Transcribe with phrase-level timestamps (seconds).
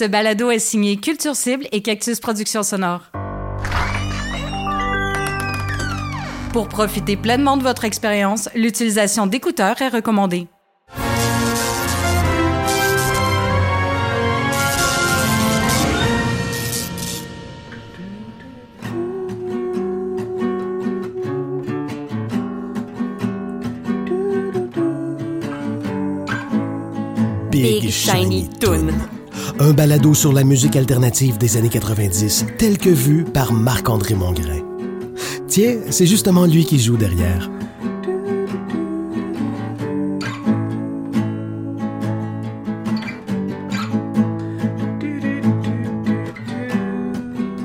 [0.00, 3.10] Ce balado est signé Culture Cible et Cactus Productions Sonore.
[6.54, 10.48] Pour profiter pleinement de votre expérience, l'utilisation d'écouteurs est recommandée.
[27.50, 29.19] Big Shiny Toon.
[29.62, 34.62] Un balado sur la musique alternative des années 90, tel que vu par Marc-André Mongrain.
[35.48, 37.50] Tiens, c'est justement lui qui joue derrière.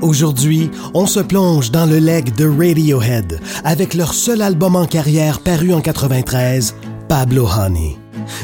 [0.02, 5.40] Aujourd'hui, on se plonge dans le leg de Radiohead avec leur seul album en carrière
[5.40, 6.74] paru en 93,
[7.08, 7.96] Pablo Honey.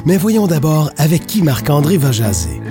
[0.06, 2.61] Mais voyons d'abord avec qui Marc-André va jaser.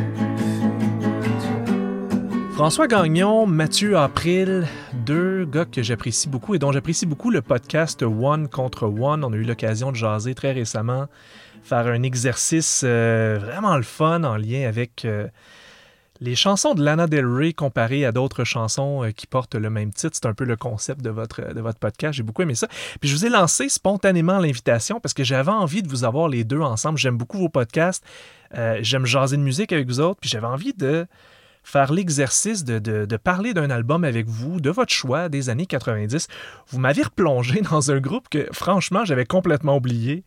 [2.61, 8.03] François Gagnon, Mathieu April, deux gars que j'apprécie beaucoup et dont j'apprécie beaucoup le podcast
[8.03, 9.23] One contre One.
[9.23, 11.07] On a eu l'occasion de jaser très récemment,
[11.63, 15.27] faire un exercice euh, vraiment le fun en lien avec euh,
[16.19, 19.91] les chansons de Lana Del Rey comparées à d'autres chansons euh, qui portent le même
[19.91, 20.11] titre.
[20.13, 22.13] C'est un peu le concept de votre, de votre podcast.
[22.13, 22.67] J'ai beaucoup aimé ça.
[22.99, 26.43] Puis je vous ai lancé spontanément l'invitation parce que j'avais envie de vous avoir les
[26.43, 26.99] deux ensemble.
[26.99, 28.05] J'aime beaucoup vos podcasts.
[28.81, 30.19] J'aime jaser de musique avec vous autres.
[30.19, 31.07] Puis j'avais envie de
[31.63, 36.27] faire l'exercice de, de, parler d'un album avec vous, de votre choix des années 90.
[36.69, 40.23] Vous m'avez replongé dans un groupe que, franchement, j'avais complètement oublié,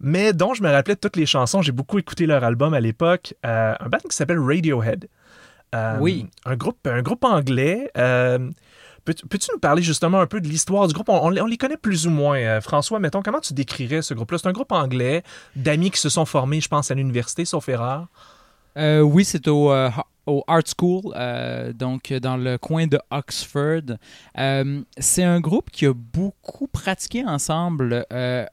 [0.00, 1.62] mais dont je me rappelais toutes les chansons.
[1.62, 3.34] J'ai beaucoup écouté leur album à l'époque.
[3.44, 5.08] Euh, un band qui s'appelle Radiohead.
[5.74, 6.26] Euh, oui.
[6.44, 7.90] Un groupe, un groupe anglais.
[7.96, 8.38] Euh,
[9.04, 11.08] peux-tu nous parler justement un peu de l'histoire du groupe?
[11.08, 12.60] On, les connaît plus ou moins.
[12.60, 14.38] François, mettons, comment tu décrirais ce groupe-là?
[14.38, 15.22] C'est un groupe anglais
[15.54, 18.08] d'amis qui se sont formés, je pense, à l'université, sauf erreur.
[18.76, 19.72] oui, c'est au
[20.26, 23.96] au Art School, euh, donc dans le coin de Oxford.
[24.38, 28.44] Euh, c'est un groupe qui a beaucoup pratiqué ensemble euh,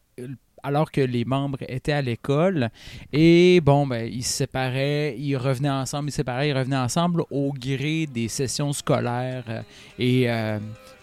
[0.62, 2.70] alors que les membres étaient à l'école.
[3.12, 7.24] Et bon, ben, ils se séparaient, ils revenaient ensemble, ils se séparaient, ils revenaient ensemble
[7.32, 9.64] au gré des sessions scolaires
[10.00, 10.28] et,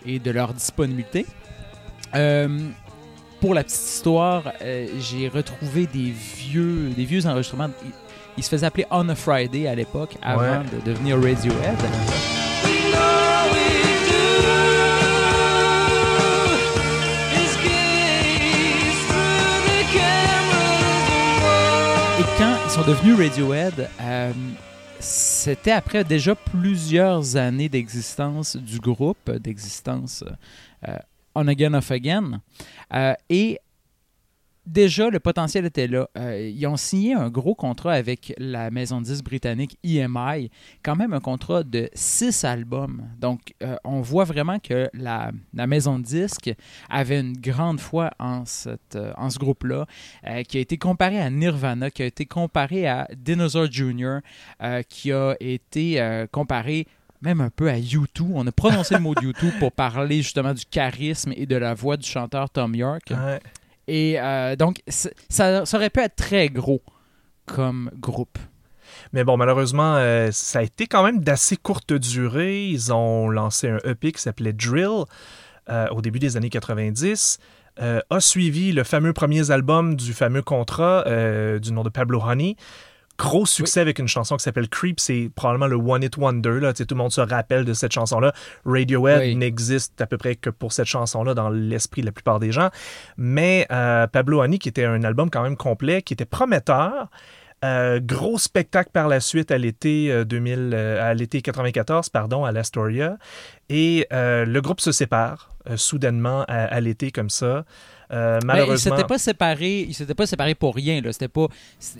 [0.06, 1.26] et de leur disponibilité.
[2.12, 4.52] pour la petite histoire,
[4.98, 7.68] j'ai retrouvé des vieux, des vieux enregistrements
[8.40, 11.76] il se faisait appeler On a Friday à l'époque, avant de devenir Radiohead.
[22.18, 24.32] Et quand ils sont devenus Radiohead, euh,
[24.98, 30.24] c'était après déjà plusieurs années d'existence du groupe, d'existence
[30.88, 30.96] euh,
[31.34, 32.40] On Again Off Again.
[32.94, 33.58] Euh, et
[34.70, 36.08] déjà, le potentiel était là.
[36.16, 40.50] Euh, ils ont signé un gros contrat avec la maison de disques britannique EMI,
[40.82, 43.02] quand même un contrat de six albums.
[43.18, 46.52] Donc, euh, on voit vraiment que la, maison de disques
[46.88, 49.86] avait une grande foi en, cette, euh, en ce groupe-là,
[50.48, 54.18] qui a été comparé à Nirvana, qui a été comparé à Dinosaur Jr.,
[54.88, 56.86] qui a été comparé
[57.22, 58.30] même un peu à U2.
[58.32, 61.96] On a prononcé le mot U2 pour parler justement du charisme et de la voix
[61.96, 63.12] du chanteur Tom York.
[63.90, 66.80] Et euh, donc, ça, aurait pu être très gros
[67.44, 68.38] comme groupe.
[69.12, 72.66] Mais bon, malheureusement, euh, ça a été quand même d'assez courte durée.
[72.66, 75.06] Ils ont lancé un EP qui s'appelait Drill
[75.68, 77.38] euh, au début des années 90.
[77.78, 81.04] a suivi le fameux premier album du fameux contrat
[81.58, 82.54] du nom de Pablo Honey.
[83.20, 86.58] Gros succès avec une chanson qui s'appelle Creep, c'est probablement le One It Wonder.
[86.58, 86.72] Là.
[86.72, 88.32] Tout le monde se rappelle de cette chanson-là.
[88.64, 92.50] Radiohead n'existe à peu près que pour cette chanson-là dans l'esprit de la plupart des
[92.50, 92.70] gens.
[93.18, 97.10] Mais euh, Pablo Honey, qui était un album quand même complet, qui était prometteur,
[97.64, 102.52] euh, gros spectacle par la suite à l'été 2000, euh, à l'été 94, pardon, à
[102.52, 103.18] l'Astoria.
[103.68, 107.64] Et le groupe se sépare soudainement à l'été comme ça.
[108.12, 108.74] Euh, ben, malheureusement.
[108.74, 111.00] il s'était pas séparé, il s'était pas séparé pour rien.
[111.00, 111.12] Là.
[111.12, 111.46] C'était pas,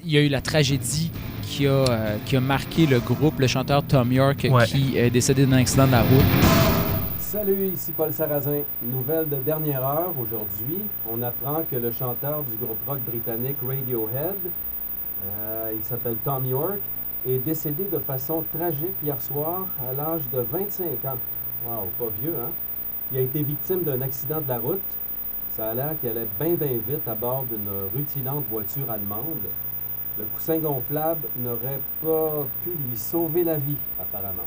[0.04, 1.10] il y a eu la tragédie
[1.42, 5.46] qui a, euh, qui a marqué le groupe, le chanteur Tom York qui est décédé
[5.46, 6.24] d'un accident de la route.
[7.20, 8.62] Salut, ici Paul Sarrazin.
[8.82, 10.82] Nouvelle de dernière heure aujourd'hui.
[11.08, 14.34] On apprend que le chanteur du groupe rock britannique Radiohead,
[15.26, 16.78] euh, il s'appelle Tom York,
[17.26, 21.18] est décédé de façon tragique hier soir à l'âge de 25 ans.
[21.66, 22.50] Wow, pas vieux, hein?
[23.12, 24.80] Il a été victime d'un accident de la route.
[25.56, 29.48] Ça a l'air qu'il allait bien, bien vite à bord d'une rutilante voiture allemande.
[30.18, 34.46] Le coussin gonflable n'aurait pas pu lui sauver la vie, apparemment.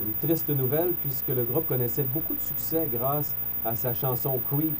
[0.00, 3.34] Une triste nouvelle puisque le groupe connaissait beaucoup de succès grâce
[3.64, 4.72] à sa chanson Creep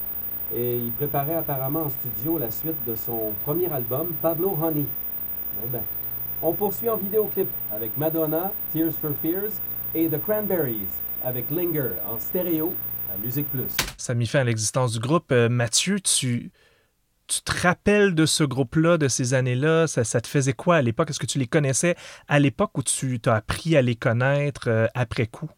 [0.54, 4.84] et il préparait apparemment en studio la suite de son premier album, Pablo Honey.
[5.64, 5.82] Eh ben,
[6.42, 9.52] On poursuit en vidéoclip avec Madonna, Tears for Fears
[9.94, 10.88] et The Cranberries
[11.22, 12.72] avec Linger en stéréo
[13.12, 13.76] à Musique Plus.
[13.98, 15.32] Ça m'y fait à l'existence du groupe.
[15.32, 16.50] Euh, Mathieu, tu,
[17.26, 19.86] tu te rappelles de ce groupe-là, de ces années-là?
[19.86, 21.10] Ça, ça te faisait quoi à l'époque?
[21.10, 21.94] Est-ce que tu les connaissais
[22.26, 25.50] à l'époque ou tu as appris à les connaître euh, après coup?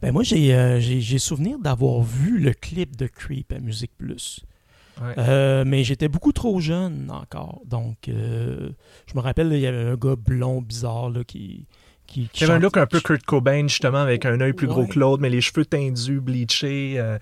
[0.00, 4.40] Ben moi, j'ai euh, j'ai- souvenir d'avoir vu le clip de Creep à Musique Plus.
[5.00, 5.14] Ouais.
[5.18, 7.60] Euh, mais j'étais beaucoup trop jeune encore.
[7.64, 8.70] Donc, euh,
[9.06, 11.64] je me rappelle, il y avait un gars blond bizarre là, qui.
[12.06, 14.98] qui, avait un look un peu Kurt Cobain, justement, avec un œil plus gros que
[14.98, 16.94] l'autre, mais les cheveux tendus, bleachés.
[16.98, 17.18] euh,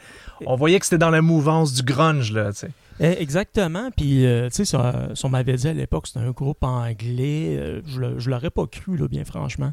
[0.46, 2.70] on voyait que c'était dans la mouvance du grunge, là, tu sais.
[2.98, 3.90] Eh, Exactement.
[3.96, 4.76] Puis, euh, tu sais,
[5.14, 8.66] si on m'avait dit à l'époque que c'était un groupe anglais, euh, je l'aurais pas
[8.66, 9.72] cru, là, bien franchement.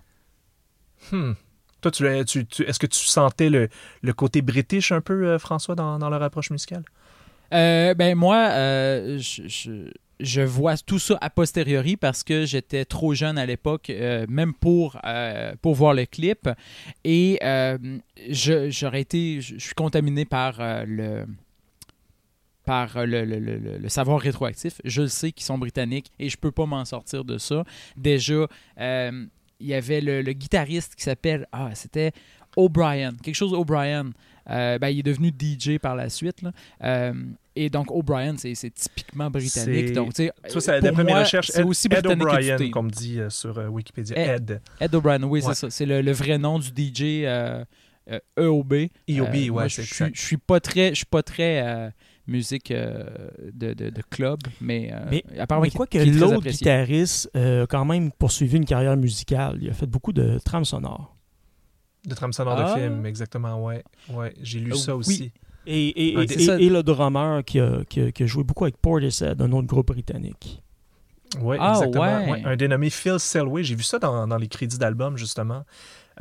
[1.12, 1.34] Hmm.
[1.81, 6.24] Toi, tu, est-ce que tu sentais le, côté british un peu, euh, François, dans, leur
[6.24, 6.83] approche musicale?
[7.53, 13.38] Euh, ben moi, euh, je, vois tout ça a posteriori parce que j'étais trop jeune
[13.38, 13.91] à l'époque,
[14.27, 15.00] même pour,
[15.63, 16.50] voir le clip.
[17.03, 21.25] Et je, j'aurais été, je, suis contaminé par le
[22.65, 24.81] par le, savoir rétroactif.
[24.83, 27.63] Je le sais qu'ils sont britanniques et je peux pas m'en sortir de ça.
[27.95, 28.47] Déjà,
[29.59, 32.12] il y avait le, le guitariste qui s'appelle, ah, c'était
[32.56, 34.12] O'Brien, quelque chose O'Brien.
[34.50, 36.42] Euh, ben, il est devenu DJ par la suite.
[36.42, 36.51] là.
[36.83, 37.13] Euh,
[37.56, 39.92] et donc, O'Brien, c'est typiquement britannique.
[39.92, 43.19] Donc, tu sais, Ça, c'est d'après mes recherches, c'est aussi Ed O'Brien, comme me dit
[43.19, 44.36] euh, sur euh, Wikipédia.
[44.36, 44.62] Ed.
[44.80, 44.95] Ed.
[44.95, 45.54] O'Brien, oui, Ouais.
[45.54, 45.69] c'est ça.
[45.69, 47.25] C'est le, le vrai nom du DJ
[48.38, 48.74] EOB.
[49.10, 50.15] EOB, Euh, moi, ouais, je suis- exact.
[50.15, 51.60] Je suis pas très, je suis pas très
[52.27, 53.06] musique euh,
[53.53, 57.68] de, de, de club, mais, euh, Mais- apparemment Mais quoi que l'autre guitariste euh, a
[57.68, 59.57] quand même poursuivi une carrière musicale.
[59.62, 61.15] Il a fait beaucoup de trames sonores.
[62.06, 62.75] De trame sonore Ah.
[62.75, 63.83] de film, exactement, ouais.
[64.13, 65.00] ouais J'ai lu Euh, ça oui.
[65.00, 65.31] aussi.
[65.65, 68.44] Et, et, Ouais, et- et- et le drummer qui a, qui a- qui a joué
[68.44, 70.62] beaucoup avec Portishead, un autre groupe britannique.
[71.41, 72.03] Oui, Ah, exactement.
[72.06, 72.31] ouais.
[72.31, 73.63] Ouais, un dénommé Phil Selway.
[73.63, 75.63] J'ai vu ça dans, dans les crédits d'album, justement.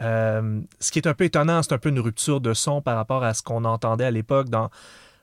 [0.01, 2.97] Euh, ce qui est un peu étonnant, c'est un peu une rupture de son par
[2.97, 4.69] rapport à ce qu'on entendait à l'époque dans,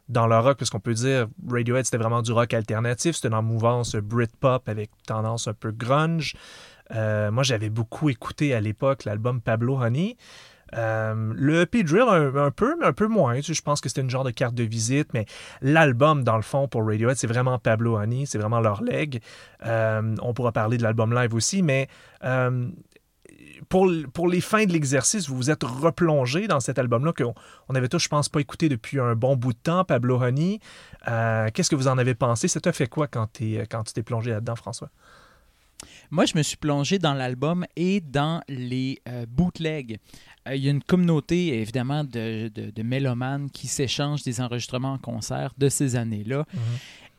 [0.09, 3.37] dans le rock, parce qu'on peut dire Radiohead, c'était vraiment du rock alternatif, c'était dans
[3.37, 6.35] la mouvance Britpop avec tendance un peu grunge.
[6.91, 10.17] Euh, moi, j'avais beaucoup écouté à l'époque l'album Pablo Honey.
[10.75, 13.39] Euh, le EP Drill, un, peu, mais un peu moins.
[13.39, 15.25] Je pense que c'était une genre de carte de visite, mais
[15.61, 19.21] l'album, dans le fond, pour Radiohead, c'est vraiment Pablo Honey, c'est vraiment leur leg.
[19.65, 21.87] Euh, on pourra parler de l'album live aussi, mais
[23.69, 27.33] pour, pour les fins de l'exercice, vous vous êtes replongé dans cet album-là qu'on
[27.69, 30.59] on avait tous, je pense, pas écouté depuis un bon bout de temps, Pablo Honey.
[31.07, 32.47] Euh, Qu'est-ce que vous en avez pensé?
[32.47, 33.57] Ça t'a fait quoi quand, tu
[33.93, 34.89] t'es plongé là-dedans, François?
[36.11, 39.99] Moi, je me suis plongé dans l'album et dans les euh, bootlegs.
[40.47, 44.93] Euh, Il y a une communauté, évidemment, de, de, de mélomanes qui s'échangent des enregistrements
[44.93, 46.45] en concert de ces années-là.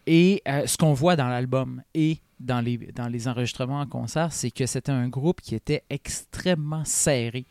[0.06, 4.32] Et euh, ce qu'on voit dans l'album et dans les, dans les enregistrements en concert,
[4.32, 7.46] c'est que c'était un groupe qui était extrêmement serré.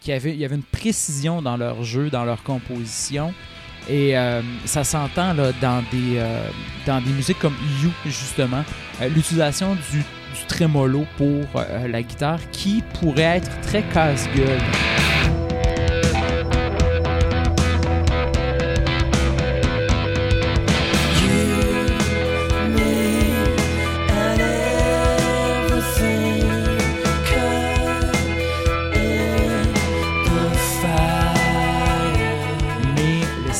[0.00, 3.32] Qui avait, il y avait une précision dans leur jeu, dans leur composition.
[3.88, 6.50] Et euh, ça s'entend dans, des, euh,
[6.86, 8.64] dans des musiques comme You, justement.
[9.00, 15.07] L'utilisation du, du trémolo pour la guitare qui pourrait être très casse-gueule.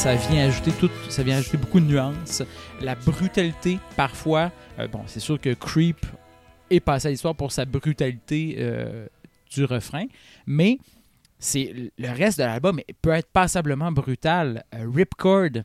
[0.09, 2.43] Ça vient ajouter tout, ça vient ajouter beaucoup de nuances.
[2.81, 5.99] La brutalité, parfois, euh, bon, c'est sûr que Creep
[6.71, 9.07] est passé à l'histoire pour sa brutalité euh,
[9.51, 10.07] du refrain,
[10.47, 10.79] mais
[11.39, 14.65] c'est le reste de l'album peut être passablement brutal.
[14.75, 15.63] Euh, Ripcord,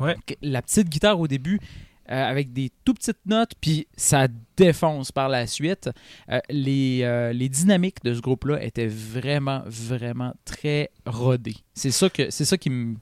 [0.00, 0.16] Ouais.
[0.42, 1.60] la petite guitare au début.
[2.06, 4.26] avec des tout petites notes, puis ça
[4.58, 5.88] défonce par la suite.
[6.50, 11.56] Les, les dynamiques de ce groupe-là étaient vraiment, vraiment très rodées.
[11.72, 12.96] C'est ça, que, c'est ça qui me.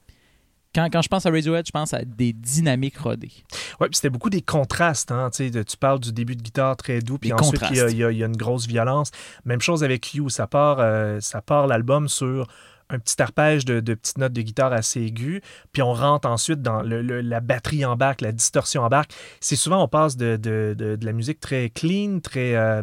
[0.74, 3.32] Quand, quand je pense à Radiohead, je pense à des dynamiques rodées.
[3.80, 5.10] Oui, puis c'était beaucoup des contrastes.
[5.12, 7.76] Hein, tu sais, de- tu parles du début de guitare très doux, puis ensuite il
[7.76, 7.92] y, a, contrastes.
[7.94, 9.10] il y a- il y a une grosse violence.
[9.44, 12.46] Même chose avec You, ça part, euh, ça part l'album sur
[12.90, 15.40] un petit arpège de, de petites notes de guitare assez aiguës,
[15.72, 19.12] puis on rentre ensuite dans le- le- la batterie embarque, la distorsion embarque.
[19.40, 22.82] C'est souvent, on passe de, de- de- la musique très clean, très, euh,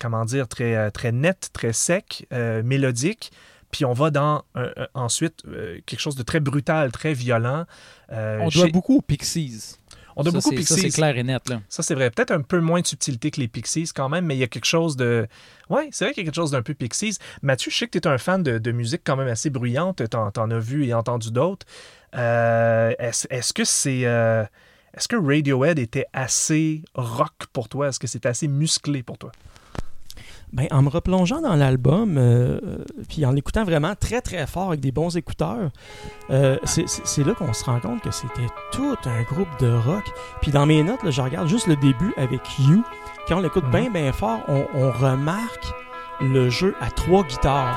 [0.00, 3.30] comment dire, très, euh, très nette, très sec, euh, mélodique,
[3.74, 7.64] puis on va dans euh, euh, ensuite euh, quelque chose de très brutal, très violent.
[8.08, 9.80] On doit beaucoup aux Pixies.
[10.14, 10.74] on doit Ça, beaucoup Pixies.
[10.74, 11.48] Ça, c'est clair et net.
[11.48, 11.60] Là.
[11.68, 12.12] Ça, c'est vrai.
[12.12, 14.46] Peut-être un peu moins de subtilité que les Pixies quand même, mais il y a
[14.46, 15.26] quelque chose de.
[15.70, 17.18] Ouais, c'est vrai qu'il y a quelque chose d'un peu Pixies.
[17.42, 20.08] Mathieu, je sais que tu es un fan de, de musique quand même assez bruyante.
[20.08, 21.66] T'en, t'en as vu et entendu d'autres.
[22.12, 24.02] Est-ce, est-ce que c'est.
[24.02, 27.88] est-ce que Radiohead était assez rock pour toi?
[27.88, 29.32] Est-ce que c'était assez musclé pour toi?
[30.54, 32.60] Ben, en me replongeant dans l'album, euh,
[33.08, 35.70] puis en l'écoutant vraiment très très fort avec des bons écouteurs,
[36.30, 40.04] euh, c'est- là qu'on se rend compte que c'était tout un groupe de rock.
[40.42, 42.84] Puis dans mes notes, là, je regarde juste le début avec You.
[43.26, 43.70] Quand on l'écoute Mhm.
[43.72, 45.66] bien bien fort, on, on remarque
[46.20, 47.74] le jeu à trois guitares.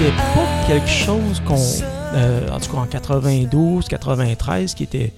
[0.00, 1.56] Ce qui était pas quelque chose qu'on.
[2.14, 5.12] euh, en tout cas en 92, 93, qui était.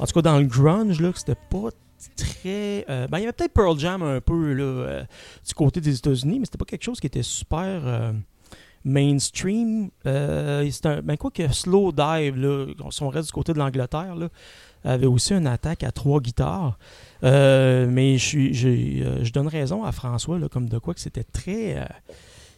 [0.00, 1.68] En tout cas dans le grunge, là, que c'était pas
[2.16, 2.84] très.
[2.90, 5.04] euh, ben, il y avait peut-être Pearl Jam un peu là, euh,
[5.46, 8.12] du côté des États-Unis, mais c'était pas quelque chose qui était super
[8.84, 9.90] mainstream.
[10.04, 14.16] C'était un- ben, quoi que Slow Dive, là, si on reste du côté de l'Angleterre,
[14.16, 14.28] là,
[14.82, 16.76] avait aussi une attaque à trois guitares.
[17.22, 21.86] Mais je je donne raison à François, là, comme de quoi que c'était très.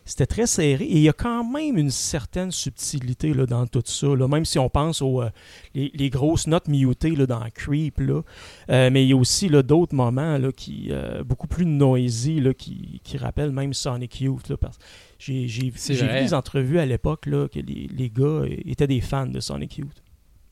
[0.06, 3.82] C'était très serré et il y a quand même une certaine subtilité là, dans tout
[3.84, 4.06] ça.
[4.14, 5.28] là, même si on pense aux euh,
[5.74, 8.22] les, les grosses notes mutées là, dans Creep, là.
[8.70, 12.40] Euh, mais il y a aussi là, d'autres moments là, qui euh, beaucoup plus noisy
[12.40, 14.48] là, qui, qui rappellent même Sonic Youth.
[14.48, 14.78] Là, parce
[15.18, 18.86] j'ai j'ai- C'est j'ai vu des entrevues à l'époque là, que les, les gars étaient
[18.86, 20.02] des fans de Sonic Youth.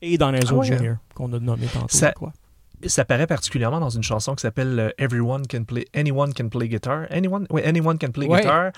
[0.01, 0.65] Et dans les Ah ouais.
[0.67, 1.87] Junior, qu'on a nommé tantôt.
[1.89, 2.33] Ça- crois.
[2.85, 6.67] Ça paraît particulièrement dans une chanson qui s'appelle euh, Everyone can play, Anyone can play
[6.67, 7.05] guitar.
[7.09, 8.41] Anyone, oui, Anyone can play Ouais.
[8.41, 8.71] guitar.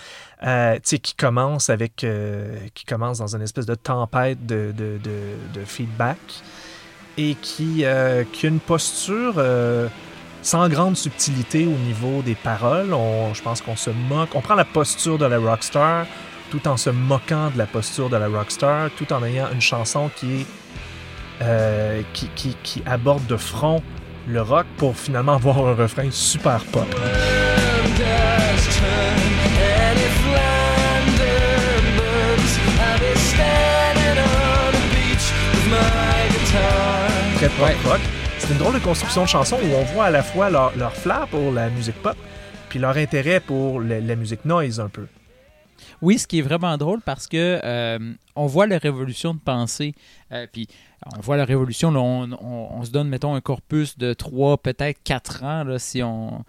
[0.43, 4.73] Euh, tu sais, qui commence avec, euh, qui commence dans une espèce de tempête de,
[4.77, 6.17] de, de- de feedback
[7.17, 9.41] et qui, euh, qui a une posture
[10.43, 12.93] sans grande subtilité au niveau des paroles.
[12.93, 14.29] On, je pense qu'on se moque.
[14.35, 16.05] On prend la posture de la rockstar
[16.51, 20.09] tout en se moquant de la posture de la rockstar, tout en ayant une chanson
[20.15, 20.45] qui est
[21.41, 23.81] euh, qui, qui- qui aborde de front
[24.27, 26.87] le rock pour finalement avoir un refrain super pop.
[37.35, 37.75] Très pop Ouais.
[37.89, 37.99] rock.
[38.39, 40.93] C'est une drôle de construction de chanson où on voit à la fois leur, leur
[40.93, 42.15] flair pour la musique pop
[42.69, 45.05] puis leur intérêt pour la musique noise un peu.
[46.01, 49.93] Oui, ce qui est vraiment drôle parce que euh, on voit la révolution de pensée.
[50.31, 50.67] euh, puis
[51.15, 54.57] on voit la révolution, là, on, on- on se donne, mettons, un corpus de 3,
[54.57, 56.43] peut-être 4 ans, là, si on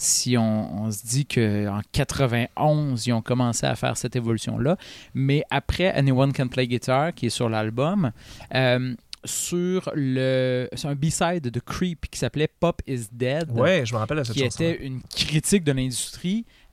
[0.00, 4.76] si on, on se dit qu'en 91, ils ont commencé à faire cette évolution-là.
[5.14, 8.12] Mais après Anyone Can Play Guitar, qui est sur l'album,
[8.54, 8.94] euh,
[9.24, 10.68] sur le.
[10.84, 14.36] Un B-side de Creep qui s'appelait Pop is Dead Ouais, je me rappelle de cette
[14.36, 14.62] qui chanson.
[14.62, 16.46] était une critique de l'industrie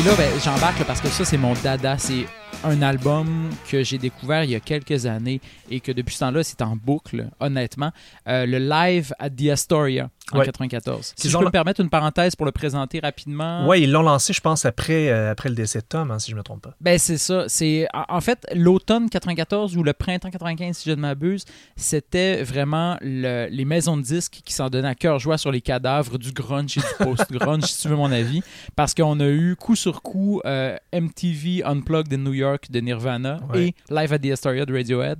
[0.00, 1.98] Et là, ben, j'embarque parce que ça, c'est mon dada.
[1.98, 2.24] C'est
[2.64, 6.42] un album que j'ai découvert il y a quelques années et que depuis ce temps-là,
[6.42, 7.90] c'est en boucle, honnêtement.
[8.26, 10.44] Euh, le live at the Astoria en Ouais.
[10.46, 11.12] 94.
[11.16, 13.66] Si Ils je peux me permettre une parenthèse pour le présenter rapidement.
[13.66, 16.30] Ouais, ils l'ont lancé, je pense, après, euh, après le décès de Tom, hein, si
[16.30, 16.74] je me trompe pas.
[16.80, 17.44] Ben c'est ça.
[17.48, 21.44] C'est en fait l'automne 94 ou le printemps 95 si je ne m'abuse,
[21.76, 25.60] c'était vraiment le- les maisons de disques qui s'en donnaient à cœur joie sur les
[25.60, 28.42] cadavres du grunge et du post-grunge, si tu veux mon avis,
[28.76, 33.40] parce qu'on a eu coup sur coup euh, MTV Unplugged in New York de Nirvana
[33.52, 33.68] Ouais.
[33.68, 35.18] et Live at the Astoria de Radiohead.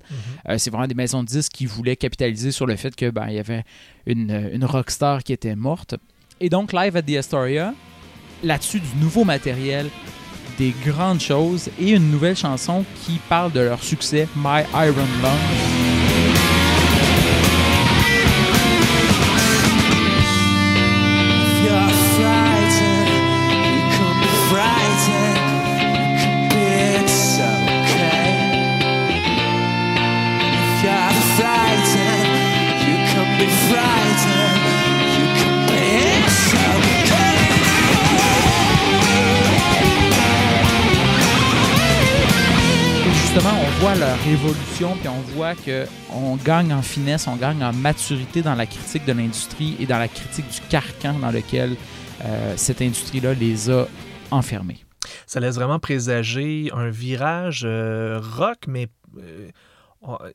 [0.48, 3.26] Euh, c'est vraiment des maisons de disques qui voulaient capitaliser sur le fait que ben
[3.28, 3.64] il y avait
[4.10, 5.94] une, une rockstar qui était morte.
[6.40, 7.74] Et donc Live at the Astoria,
[8.42, 9.88] là-dessus du nouveau matériel,
[10.58, 15.79] des grandes choses et une nouvelle chanson qui parle de leur succès, My Iron Lung.
[44.74, 49.04] Puis on voit que on gagne en finesse, on gagne en maturité dans la critique
[49.04, 51.76] de l'industrie et dans la critique du carcan dans lequel
[52.24, 53.86] euh, cette industrie-là les a
[54.30, 54.84] enfermés.
[55.26, 59.48] Ça laisse vraiment présager un virage euh, rock, mais euh,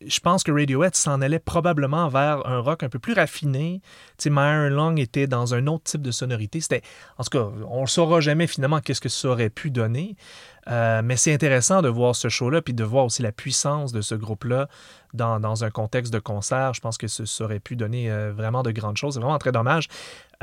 [0.06, 3.82] je pense que Radiohead s'en allait probablement vers un rock un peu plus raffiné.
[4.18, 6.62] Tu sais, My Iron Lung était dans un autre type de sonorité.
[6.62, 6.84] C'était,
[7.18, 10.16] en tout cas, on ne saura jamais finalement qu'est-ce que ça aurait pu donner.
[10.68, 14.02] Euh, mais c'est intéressant de voir ce show-là, puis de voir aussi la puissance de
[14.02, 14.68] ce groupe-là
[15.14, 16.74] dans, dans un contexte de concert.
[16.76, 19.16] Je pense que ça aurait pu donner euh, vraiment de grandes choses.
[19.16, 19.88] C'est vraiment très dommage.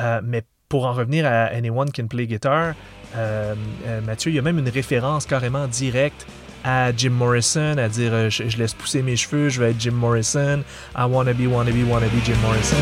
[0.00, 2.74] Euh, mais pour en revenir à Anyone Can Play Guitar,
[4.04, 6.26] Mathieu, il y a même une référence carrément directe
[6.64, 9.80] à Jim Morrison, à dire euh, je, je laisse pousser mes cheveux, je vais être
[9.80, 10.62] Jim Morrison,
[10.96, 12.76] I wanna be, wanna be, wanna be Jim Morrison.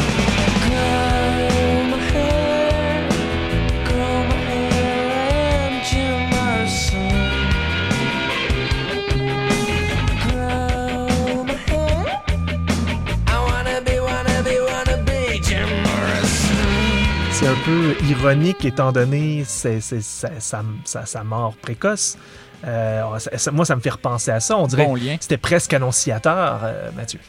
[17.32, 22.18] C'est un peu ironique étant donné c'est- c'est- sa, sa- sa- sa mort précoce.
[22.64, 24.56] Euh, ça- ça- moi, ça me fait repenser à ça.
[24.58, 25.16] On dirait Bon lien.
[25.16, 27.20] que c'était presque annonciateur, euh, Mathieu.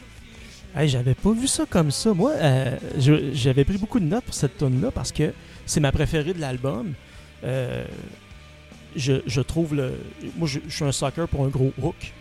[0.76, 2.12] Hey, j'avais pas vu ça comme ça.
[2.14, 5.32] Moi, euh, je- j'avais pris beaucoup de notes pour cette tune là parce que
[5.66, 6.92] c'est ma préférée de l'album.
[7.44, 7.84] Euh,
[8.96, 9.92] je, je trouve le.
[10.36, 12.12] Moi, je, je suis un sucker pour un gros hook,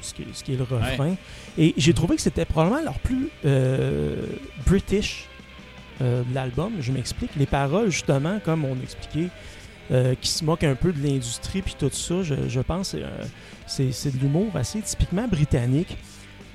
[0.00, 1.14] ce qui, est- ce qui est le refrain.
[1.56, 4.16] Et j'ai trouvé que c'était probablement leur plus euh,
[4.66, 5.26] British
[6.00, 6.72] euh, de l'album.
[6.80, 7.30] Je m'explique.
[7.36, 9.28] Les paroles, justement, comme on expliquait,
[9.90, 12.98] euh, qui se moquent un peu de l'industrie puis tout ça, je, je pense que
[12.98, 13.08] euh,
[13.66, 15.96] c'est c'est de l'humour assez typiquement britannique.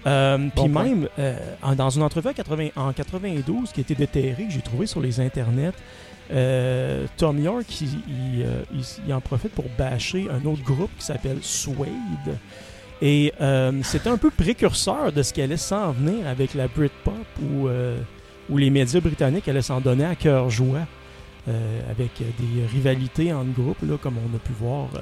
[0.06, 3.82] Euh, Puis Bon même, euh, en- dans une entrevue en, 80 en 92 qui a
[3.82, 5.72] été déterrée, que j'ai trouvé sur les internets,
[7.18, 11.38] Tom York, il, il, il- il en profite pour bâcher un autre groupe qui s'appelle
[11.42, 12.38] Suede.
[13.02, 13.34] Et
[13.84, 17.68] c'était un peu précurseur de ce qui allait s'en venir avec la Britpop où,
[18.50, 20.80] où les médias britanniques allaient s'en donner à cœur joie.
[21.48, 25.02] Euh, avec des rivalités entre groupes, là, comme on a pu voir euh,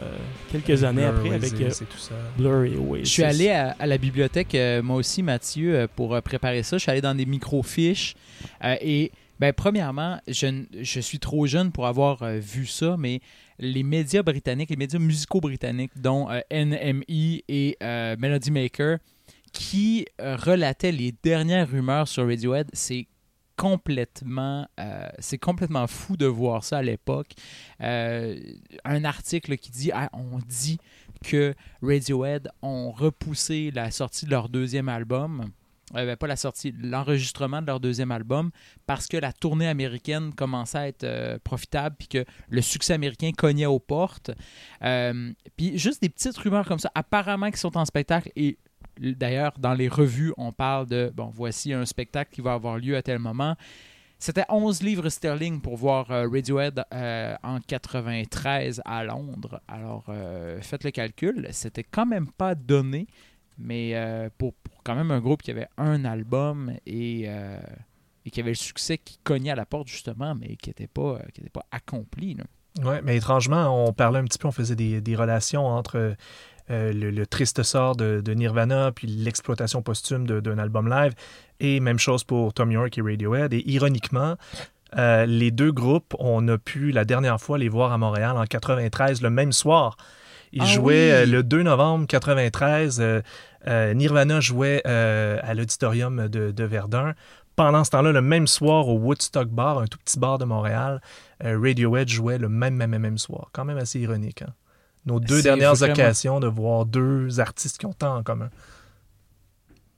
[0.52, 2.16] quelques années Blur, après avec euh, tout ça.
[2.38, 3.08] Blur et Oasis.
[3.08, 6.78] Je suis allé à, à la bibliothèque, euh, moi aussi, Mathieu, pour préparer ça.
[6.78, 8.16] Je suis allé dans des microfiches.
[8.64, 13.22] euh, et, ben, premièrement, je, je suis trop jeune pour avoir euh, vu ça, mais
[13.58, 18.98] les médias britanniques, les médias musicaux britanniques, dont euh, NME et euh, Melody Maker,
[19.52, 23.08] qui euh, relataient les dernières rumeurs sur Radiohead, c'est
[23.62, 27.34] complètement euh, c'est complètement fou de voir ça à l'époque
[27.80, 28.36] Euh,
[28.86, 30.80] un article qui dit ah, on dit
[31.24, 35.52] que Radiohead ont repoussé la sortie de leur deuxième album.
[35.96, 38.50] Euh, ben, pas la sortie, l'enregistrement de leur deuxième album
[38.88, 43.68] parce que la tournée américaine commençait à être profitable puis que le succès américain cognait
[43.68, 44.32] aux portes.
[44.80, 48.58] Puis juste des petites rumeurs comme ça, apparemment qu'ils sont en spectacle et
[49.00, 52.96] d'ailleurs dans les revues on parle de bon voici un spectacle qui va avoir lieu
[52.96, 53.56] à tel moment.
[54.22, 59.60] C'était 11 livres sterling pour voir euh, Radiohead euh, en 93 à Londres.
[59.68, 61.48] Alors, euh, faites le calcul.
[61.50, 63.08] C'était quand même pas donné,
[63.58, 63.96] mais
[64.38, 67.28] pour, quand même un groupe qui avait un album et,
[68.32, 71.18] qui avait le succès qui cognait à la porte, justement, mais qui n'était pas,
[71.52, 72.36] pas accompli.
[72.36, 72.44] là.
[72.84, 76.16] Oui, mais étrangement, on parlait un petit peu, on faisait des relations entre
[76.72, 81.14] euh, le, le triste sort de, de Nirvana puis l'exploitation posthume d'un album live.
[81.60, 83.54] Et même chose pour Tom York et Radiohead.
[83.54, 84.36] Et ironiquement,
[84.98, 88.46] euh, les deux groupes, on a pu la dernière fois les voir à Montréal en
[88.46, 89.96] 93, le même soir.
[90.54, 91.12] Ils Ah jouaient oui!
[91.12, 93.00] euh, le 2 novembre 93.
[93.00, 93.22] euh,
[93.68, 97.14] euh, Nirvana jouait à l'auditorium de, de Verdun.
[97.56, 101.02] Pendant ce temps-là, le même soir au Woodstock Bar, un tout petit bar de Montréal,
[101.42, 103.50] Radiohead jouait le même, même, même soir.
[103.54, 104.42] Quand même assez ironique.
[104.42, 104.54] hein.
[105.06, 108.50] Nos deux dernières vraiment- occasions de voir deux artistes qui ont tant en commun.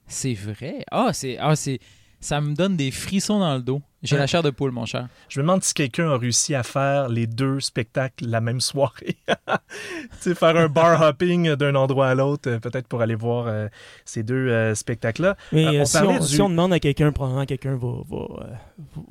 [0.07, 0.85] C'est vrai.
[0.91, 1.79] Ah, c'est, ah, c'est,
[2.19, 3.81] ça me donne des frissons dans le dos.
[4.03, 4.19] J'ai Ouais.
[4.19, 5.07] la chair de poule, mon cher.
[5.29, 9.15] Je me demande si quelqu'un a réussi à faire les deux spectacles la même soirée.
[9.27, 13.45] tu sais, faire un bar hopping d'un endroit à l'autre, euh, peut-être pour aller voir
[13.47, 13.67] euh,
[14.05, 15.37] ces deux euh, spectacles-là.
[15.53, 18.53] Mais on si, on, du- si on demande à quelqu'un, probablement quelqu'un va, va, euh,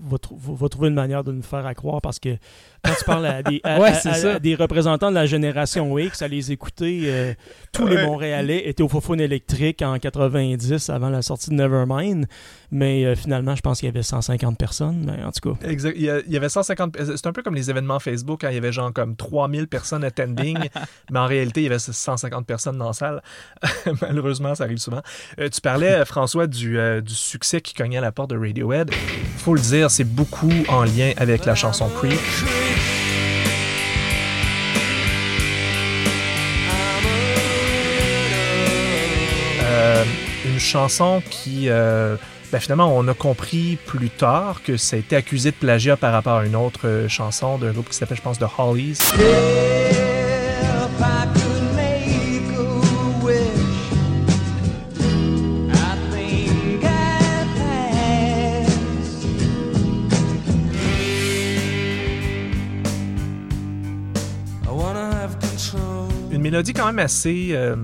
[0.01, 2.37] va, trou- va- va trouver une manière de nous faire à croire parce que
[2.85, 4.35] quand tu parles à des, à- Ouais, à- c'est à- ça.
[4.35, 7.33] à des représentants de la génération X, à les écouter, euh,
[7.73, 8.03] tous les.
[8.05, 12.27] Montréalais étaient au Fofone électrique en 90 avant la sortie de Nevermind.
[12.73, 14.82] Mais euh, finalement, je pense qu'il y avait 150 personnes.
[14.91, 15.95] Mais en tout cas, Exact.
[15.97, 16.97] Il y, avait 150.
[17.17, 20.05] C'est un peu comme les événements Facebook quand il y avait genre comme 3000 personnes
[20.05, 20.59] attending,
[21.11, 23.23] mais en réalité, il y avait 150 personnes dans la salle.
[24.03, 25.03] Malheureusement, ça arrive souvent.
[25.39, 28.37] Euh, tu parlais, euh, François, du, euh, du succès qui cognait à la porte de
[28.37, 28.91] Radiohead.
[29.37, 32.19] faut le dire, c'est beaucoup en lien avec la chanson Creep.
[39.83, 40.05] Euh,
[40.45, 42.17] une chanson qui, euh,
[42.53, 46.13] ben, finalement, on a compris plus tard que ça a été accusé de plagiat par
[46.13, 48.99] rapport à une autre euh, chanson d'un groupe qui s'appelle, je pense, The Hollies.
[66.31, 67.77] Une mélodie quand même assez euh,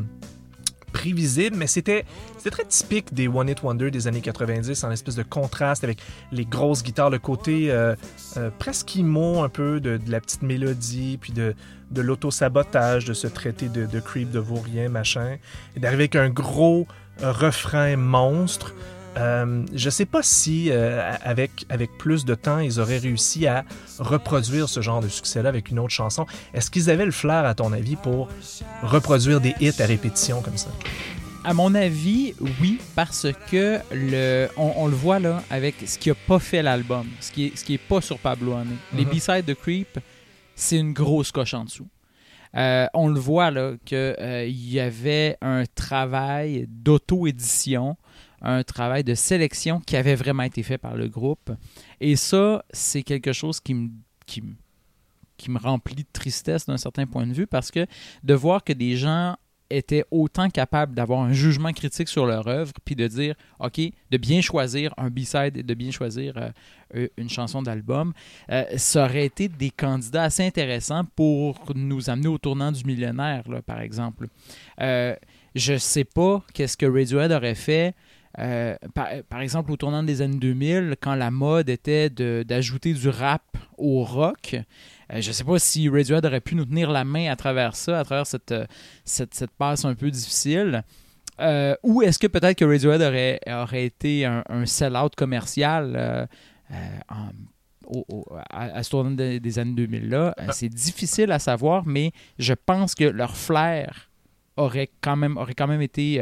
[0.93, 2.05] prévisible, mais c'était
[2.49, 5.99] c'était très typique des One Hit Wonder des années 90, en espèce de contraste avec
[6.33, 7.95] les grosses guitares, le côté euh,
[8.39, 11.55] euh, presque imo un peu de, la petite mélodie, puis de,
[11.91, 15.37] de l'auto-sabotage, de se traiter de, creep, de vaurien, machin,
[15.77, 16.87] et d'arriver avec un gros
[17.23, 18.75] euh, refrain monstre.
[19.19, 23.65] Euh, je sais pas si, avec, avec plus de temps, ils auraient réussi à
[23.99, 26.25] reproduire ce genre de succès-là avec une autre chanson.
[26.55, 28.29] Est-ce qu'ils avaient le flair, à ton avis, pour
[28.83, 30.71] reproduire des hits à répétition comme ça?
[31.45, 36.11] À mon avis, oui, parce que le, on, on le voit là avec ce qui
[36.11, 38.75] a pas fait l'album, ce qui est, ce qui est pas sur Pablo Honey.
[38.95, 39.11] Les Mhm.
[39.13, 39.99] B-sides de Creep,
[40.55, 41.89] c'est une grosse coche en dessous.
[42.57, 47.97] Euh, on le voit là qu'il y avait un travail d'auto-édition,
[48.43, 51.51] un travail de sélection qui avait vraiment été fait par le groupe.
[52.01, 53.89] Et ça, c'est quelque chose qui me,
[54.27, 54.55] qui, me-
[55.37, 57.87] qui me remplit de tristesse d'un certain point de vue parce que
[58.23, 59.37] de voir que des gens
[59.71, 64.17] étaient autant capables d'avoir un jugement critique sur leur œuvre, puis de dire, OK, de
[64.17, 66.49] bien choisir un B-side et de bien choisir euh,
[66.97, 68.13] euh, une chanson d'album,
[68.51, 73.45] euh, ça aurait été des candidats assez intéressants pour nous amener au tournant du millénaire,
[73.67, 74.29] par exemple.
[75.55, 77.95] Je sais pas qu'est-ce que Radiohead aurait fait.
[78.95, 83.43] par, par exemple, au tournant des années 2000, quand la mode était d'ajouter du rap
[83.77, 84.57] au rock,
[85.13, 88.01] euh, je sais pas si Radiohead aurait pu nous tenir la main à travers ça,
[88.01, 88.67] à travers cette, euh,
[89.05, 90.83] cette, cette passe un peu difficile.
[91.41, 96.27] Euh, ou est-ce que peut-être que Radiohead aurait, aurait été un, un sell-out commercial euh,
[96.73, 96.75] euh,
[97.09, 97.31] en-
[97.87, 100.35] au- au- à, à ce tournant des, des années 2000-là?
[100.39, 104.11] Euh, c'est difficile à savoir, mais je pense que leur flair
[104.57, 106.21] aurait quand même, aurait quand même été...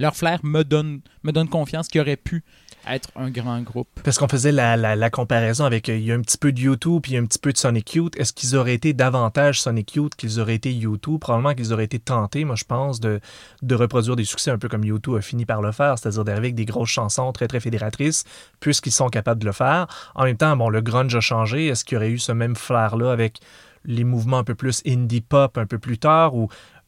[0.00, 2.42] leur flair me donne, me donne confiance qu'il aurait pu
[2.88, 3.88] être un grand groupe.
[4.02, 6.58] Parce qu'on faisait la, la- comparaison avec, euh, il y a un petit peu de
[6.58, 8.16] YouTube puis il y a un petit peu de Sonic Youth.
[8.16, 11.20] Est-ce qu'ils auraient été davantage Sonic Youth qu'ils auraient été YouTube?
[11.20, 13.20] Probablement qu'ils auraient été tentés, moi je pense, de,
[13.60, 16.46] de reproduire des succès un peu comme YouTube a fini par le faire, c'est-à-dire d'arriver
[16.46, 18.24] avec des grosses chansons très très fédératrices,
[18.60, 19.86] puisqu'ils sont capables de le faire.
[20.14, 21.66] En même temps, bon, le grunge a changé.
[21.66, 23.40] Est-ce qu'il y aurait eu ce même flair-là avec
[23.84, 26.34] les mouvements un peu plus indie pop un peu plus tard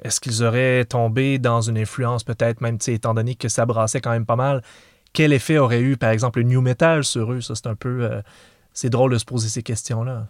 [0.02, 4.10] est-ce qu'ils auraient tombé dans une influence peut-être même, étant donné que ça brassait quand
[4.10, 4.62] même pas mal,
[5.12, 7.40] quel effet aurait eu, par exemple, le new metal sur eux?
[7.40, 8.04] Ça, c'est un peu...
[8.04, 8.20] euh,
[8.72, 10.28] c'est drôle de se poser ces questions-là.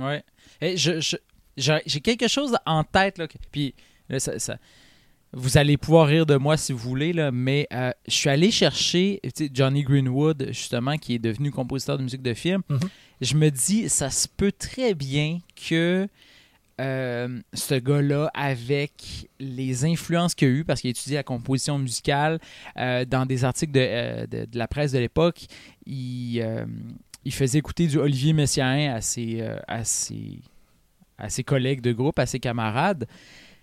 [0.00, 0.22] Ouais.
[0.60, 1.16] Et je, je-
[1.56, 3.18] j'ai j'ai quelque chose en tête.
[3.18, 3.74] Là, que- puis
[4.08, 4.58] là, ça- ça-
[5.32, 8.50] vous allez pouvoir rire de moi si vous voulez, là, mais euh, je suis allé
[8.50, 9.20] chercher
[9.52, 12.62] Johnny Greenwood, justement, qui est devenu compositeur de musique de film.
[12.68, 12.80] Mhm.
[13.20, 16.08] Je me dis, ça se peut très bien que
[16.80, 21.78] euh, ce gars-là, avec les influences qu'il a eues, parce qu'il a étudié la composition
[21.78, 22.38] musicale
[22.76, 25.46] euh, dans des articles de, euh, de- de la presse de l'époque,
[25.86, 26.44] il,
[27.24, 30.40] il faisait écouter du Olivier Messiaen à ses, à ses,
[31.18, 33.06] à ses collègues de groupe, à ses camarades.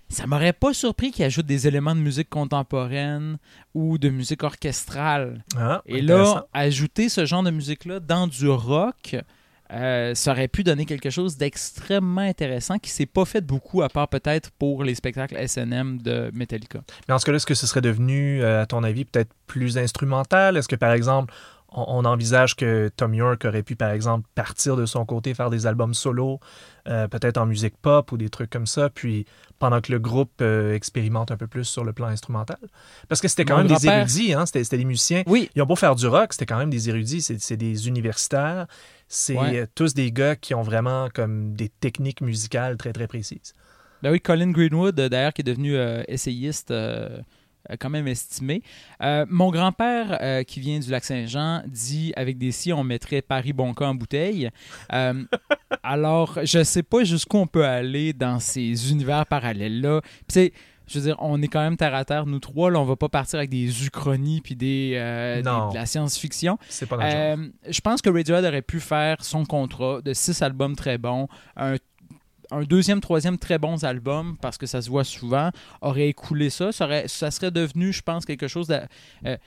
[0.07, 3.37] Ça m'aurait pas surpris qu'il ajoute des éléments de musique contemporaine
[3.73, 5.43] ou de musique orchestrale.
[5.57, 9.15] Ah, Et là, ajouter ce genre de musique-là dans du rock,
[9.71, 13.89] euh, ça aurait pu donner quelque chose d'extrêmement intéressant qui s'est pas fait beaucoup, à
[13.89, 16.81] part peut-être pour les spectacles SNM de Metallica.
[17.07, 19.77] Mais en ce cas-là, est-ce que ce serait devenu, euh, à ton avis, peut-être plus
[19.77, 20.57] instrumental?
[20.57, 21.33] Est-ce que, par exemple,
[21.75, 25.67] on, envisage que Tom York aurait pu, par exemple, partir de son côté, faire des
[25.67, 26.39] albums solo,
[26.87, 29.25] euh, peut-être en musique pop ou des trucs comme ça, puis
[29.59, 32.57] pendant que le groupe euh, expérimente un peu plus sur le plan instrumental?
[33.09, 34.45] Parce que c'était quand Mon même des érudits, hein?
[34.45, 35.23] c'était c'était des musiciens.
[35.27, 37.87] Oui, Ils ont beau faire du rock, c'était quand même des érudits, c'est c'est des
[37.87, 38.67] universitaires,
[39.07, 39.59] c'est Ouais.
[39.59, 43.53] euh, tous des gars qui ont vraiment comme des techniques musicales très très précises.
[44.03, 46.71] Ben oui, Colin Greenwood, d'ailleurs, qui est devenu euh, essayiste
[47.79, 48.61] quand même estimé.
[49.01, 53.53] Euh, mon grand-père, euh, qui vient du Lac-Saint-Jean, dit avec des si, on mettrait Paris
[53.53, 54.49] Bonca en bouteille.
[54.93, 55.23] Euh,
[55.83, 60.01] alors, je sais pas jusqu'où on peut aller dans ces univers parallèles-là.
[60.27, 60.53] Sais,
[60.87, 62.69] je veux dire, on est quand même terre à terre, nous trois.
[62.69, 66.59] Là, on va pas partir avec des uchronies puis des, de la science-fiction.
[66.69, 67.37] C'est pas genre.
[67.67, 71.77] Je pense que Radiohead aurait pu faire son contrat de six albums très bons, un,
[72.51, 75.49] un deuxième, troisième très bons albums, parce que ça se voit souvent,
[75.81, 76.71] aurait écoulé ça.
[76.71, 76.87] Ça,
[77.31, 78.79] serait devenu, je pense, quelque chose de.
[79.25, 79.37] euh.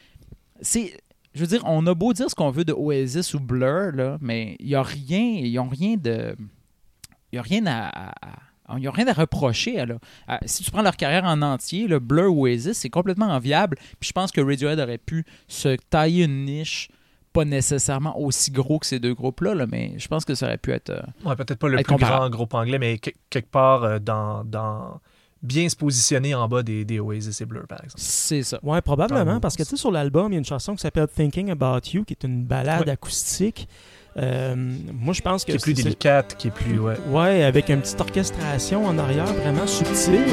[1.34, 4.56] Je veux dire, on a beau dire ce qu'on veut de Oasis ou Blur, mais
[4.60, 5.20] il n'y a rien.
[5.40, 6.34] Ils n'ont rien de.
[7.32, 7.88] Il a rien à.
[7.88, 9.86] à- à- ils ont rien à reprocher.
[9.86, 9.98] Là.
[10.44, 13.78] Si tu prends leur carrière en entier, le Blur ou Oasis, c'est complètement enviable.
[13.98, 16.88] Puis je pense que Radiohead aurait pu se tailler une niche
[17.32, 20.58] pas nécessairement aussi gros que ces deux groupes-là, là, mais je pense que ça aurait
[20.58, 20.90] pu être.
[20.90, 22.18] euh, Ouais, peut-être pas le plus comparable.
[22.18, 25.00] grand groupe anglais, mais que- quelque part euh, dans, dans
[25.42, 27.94] bien se positionner en bas des, des Oasis et Blur, par exemple.
[28.00, 28.58] c'est ça.
[28.62, 30.80] Ouais, probablement, le parce que tu sais, sur l'album, il y a une chanson qui
[30.80, 32.90] s'appelle Thinking About You, qui est une balade Ouais.
[32.92, 33.68] acoustique.
[34.16, 34.56] Euh,
[34.92, 36.80] moi, je pense que Qui est plus c'est- délicate, qui est plus.
[36.80, 36.96] Ouais.
[37.10, 40.24] Ouais, avec une petite orchestration en arrière vraiment subtile.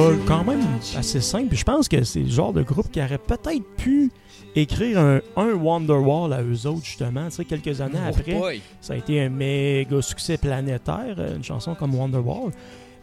[0.00, 0.60] Paroles quand même
[0.96, 1.54] assez simples.
[1.54, 4.10] Je pense que c'est le genre de groupe qui aurait peut-être pu
[4.56, 7.26] écrire un, un Wonderwall à eux autres, justement.
[7.26, 8.60] Tu sais, quelques années après, Oh boy.
[8.80, 12.50] ça a été un méga succès planétaire, une chanson comme Wonderwall,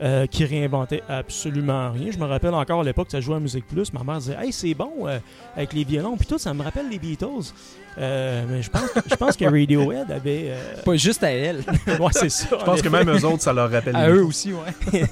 [0.01, 2.11] euh, qui réinventait absolument rien.
[2.11, 3.91] Je me rappelle encore à l'époque, ça jouait à Musique Plus.
[3.93, 5.19] Ma mère disait Hey, c'est bon euh,
[5.55, 6.17] avec les violons.
[6.17, 7.53] Puis tout, ça me rappelle les Beatles.
[7.99, 10.53] Euh, mais je pense, je pense que Radiohead avait.
[10.85, 11.57] Pas juste à elle.
[11.87, 12.57] ouais, c'est ça.
[12.59, 13.95] Je pense que même eux autres, ça leur rappelle.
[13.95, 15.03] à eux aussi, ouais.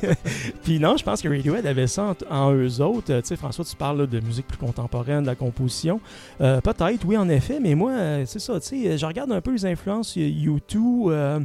[0.64, 3.08] Puis non, je pense que Radiohead avait ça en, en eux autres.
[3.08, 6.00] Tu sais, François, tu parles là, de musique plus contemporaine, de la composition.
[6.38, 7.92] Peut-être, oui, en effet, mais moi,
[8.26, 10.76] c'est ça, tu sais, je regarde un peu les influences Il y a U2,
[11.08, 11.40] euh,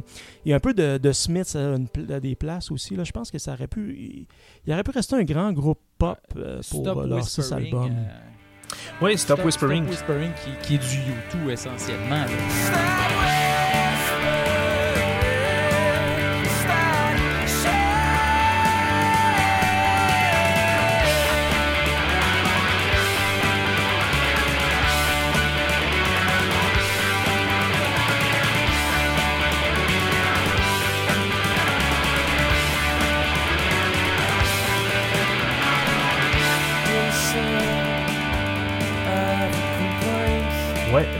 [0.45, 2.95] il y a un peu de, de Smiths à, une à des places aussi.
[2.95, 3.03] Là.
[3.03, 3.95] Je pense que ça aurait pu...
[3.97, 4.27] Il,
[4.65, 7.65] il aurait pu rester un grand groupe pop euh, pour Stop euh, leurs six Whispering.
[7.65, 7.95] albums.
[7.97, 9.83] euh, Oui, Stop Whispering.
[9.83, 12.09] Stop Whispering qui, qui est du U2 essentiellement.
[12.25, 13.10] là.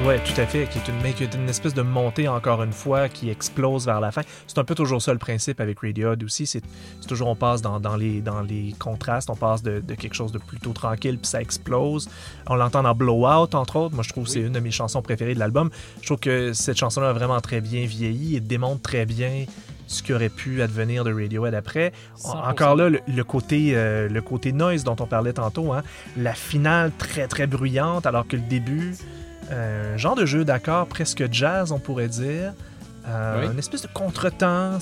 [0.03, 0.67] Ouais, tout à fait.
[0.67, 4.21] Qui est une, espèce de montée, encore une fois, qui explose vers la fin.
[4.47, 6.47] C'est un peu toujours ça le principe avec Radiohead aussi.
[6.47, 6.63] C'est
[7.07, 10.31] toujours, on passe dans, dans les, dans les contrastes, on passe de, de quelque chose
[10.31, 12.09] de plutôt tranquille, puis ça explose.
[12.47, 13.93] On l'entend dans Blowout, entre autres.
[13.93, 15.69] Moi, je trouve que c'est une de mes chansons préférées de l'album.
[16.01, 19.45] Je trouve que cette chanson-là a vraiment très bien vieilli et démontre très bien
[19.85, 21.93] ce qui aurait pu advenir de Radiohead après.
[22.17, 22.49] 100%.
[22.49, 25.83] Encore là, le, le côté, euh, le côté noise dont on parlait tantôt, hein,
[26.17, 28.95] la finale très très bruyante, alors que le début,
[29.51, 32.53] un genre de jeu d'accords presque jazz, on pourrait dire.
[33.07, 33.51] Euh, Oui.
[33.53, 34.77] Une espèce de contretemps.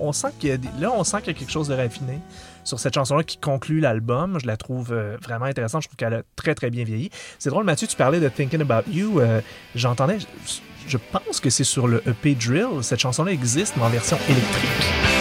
[0.00, 1.74] On sent qu'il y a, des- là, on sent qu'il y a quelque chose de
[1.74, 2.18] raffiné
[2.64, 4.38] sur cette chanson-là qui conclut l'album.
[4.42, 5.82] Je la trouve euh, vraiment intéressante.
[5.82, 7.10] Je trouve qu'elle a très très bien vieilli.
[7.38, 9.20] C'est drôle, Mathieu, tu parlais de Thinking About You.
[9.20, 9.40] Euh,
[9.76, 10.26] j'entendais, je,
[10.88, 12.82] je pense que c'est sur le EP Drill.
[12.82, 15.19] Cette chanson-là existe, mais en version électrique.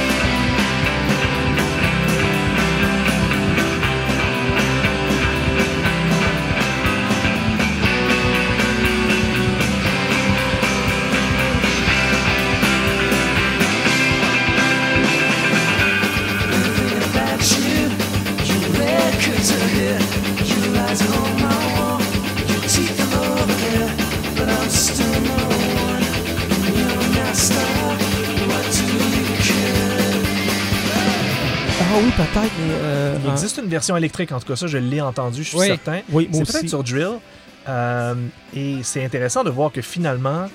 [33.80, 35.68] Version électrique, en tout cas, ça, je l'ai entendu, je suis Oui.
[35.68, 36.02] certain.
[36.12, 37.20] Oui, C'est peut-être sur Drill.
[37.68, 38.15] Euh,
[38.56, 40.48] et c'est intéressant de voir que finalement,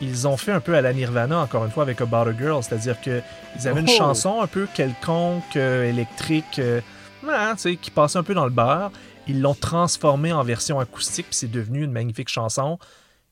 [0.00, 2.62] ils ont fait un peu à la Nirvana, encore une fois, avec About a Girl.
[2.62, 3.22] C'est-à-dire qu'ils
[3.68, 3.96] avaient une Oh!
[3.98, 6.80] chanson un peu quelconque, euh, électrique, euh,
[7.22, 8.90] voilà, qui passait un peu dans le beurre.
[9.26, 12.78] Ils l'ont transformée en version acoustique, puis c'est devenu une magnifique chanson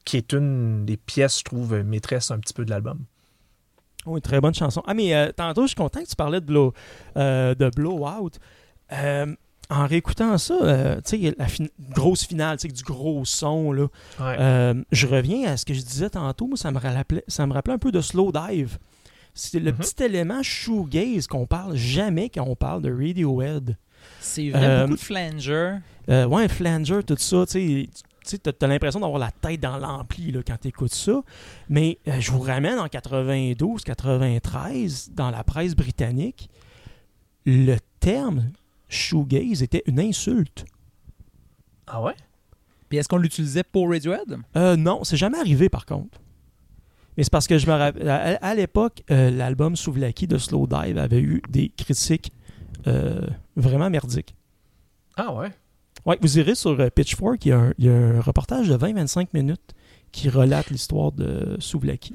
[0.04, 2.98] qui est une des pièces, je trouve, maîtresse un petit peu de l'album.
[4.06, 4.82] Oui, très bonne chanson.
[4.86, 6.72] Ah, mais tantôt, je suis content que tu parlais de, blow,
[7.16, 8.30] de Blowout.
[8.92, 9.34] Euh,
[9.70, 13.70] en réécoutant ça, euh, tu sais, la fin- grosse finale, tu sais, du gros son,
[13.72, 13.82] là.
[14.18, 14.36] Ouais.
[14.38, 17.52] Euh, je reviens à ce que je disais tantôt, moi, ça me rappelait, ça me
[17.52, 18.78] rappelait un peu de Slow Dive.
[19.34, 19.76] C'est le Mhm.
[19.78, 23.76] petit élément shoegaze qu'on parle jamais quand on parle de Radiohead.
[24.20, 25.76] C'est vrai, Euh, beaucoup de flanger.
[26.08, 27.88] Euh, ouais, Flanger, tout ça, tu
[28.24, 31.20] sais, t'as l'impression d'avoir la tête dans l'ampli là, quand t'écoutes ça.
[31.68, 36.48] Mais euh, je vous ramène en 92, 93, dans la presse britannique,
[37.44, 38.50] le terme
[38.88, 40.64] shoegaze était une insulte.
[41.86, 42.14] Ah ouais?
[42.88, 44.38] Puis est-ce qu'on l'utilisait pour Radiohead?
[44.56, 46.20] Euh, non, c'est jamais arrivé par contre.
[47.16, 50.66] Mais c'est parce que je me rappelle, à, à l'époque, euh, l'album Souvlaki de Slow
[50.66, 52.32] Dive avait eu des critiques
[52.86, 54.36] euh, vraiment merdiques.
[55.16, 55.50] Ah ouais?
[56.06, 58.68] Ouais, vous irez sur euh, Pitchfork, il y, a un, il y a un reportage
[58.68, 59.74] de 20-25 minutes
[60.12, 62.14] qui relate l'histoire de Souvlaki.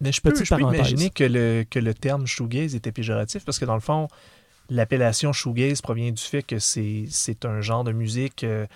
[0.00, 3.58] Mais je peux, je peux imaginer que le, que le terme shoegaze était péjoratif parce
[3.58, 4.08] que dans le fond,
[4.70, 8.66] l'appellation shoegaze provient du fait que c'est un genre de musique euh,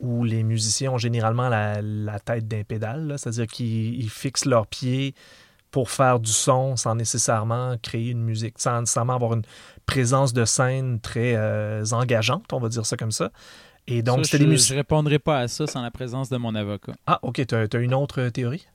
[0.00, 4.66] où les musiciens ont généralement la, la tête d'un pédale, c'est-à-dire qu'ils ils fixent leurs
[4.66, 5.14] pieds
[5.70, 9.42] pour faire du son sans nécessairement créer une musique, sans nécessairement avoir une
[9.86, 13.30] présence de scène très euh, engageante, on va dire ça comme ça.
[13.86, 16.54] Et donc, Ça, je, des je répondrai pas à ça sans la présence de mon
[16.54, 16.92] avocat.
[17.06, 18.66] Ah, ok, tu as, une autre théorie?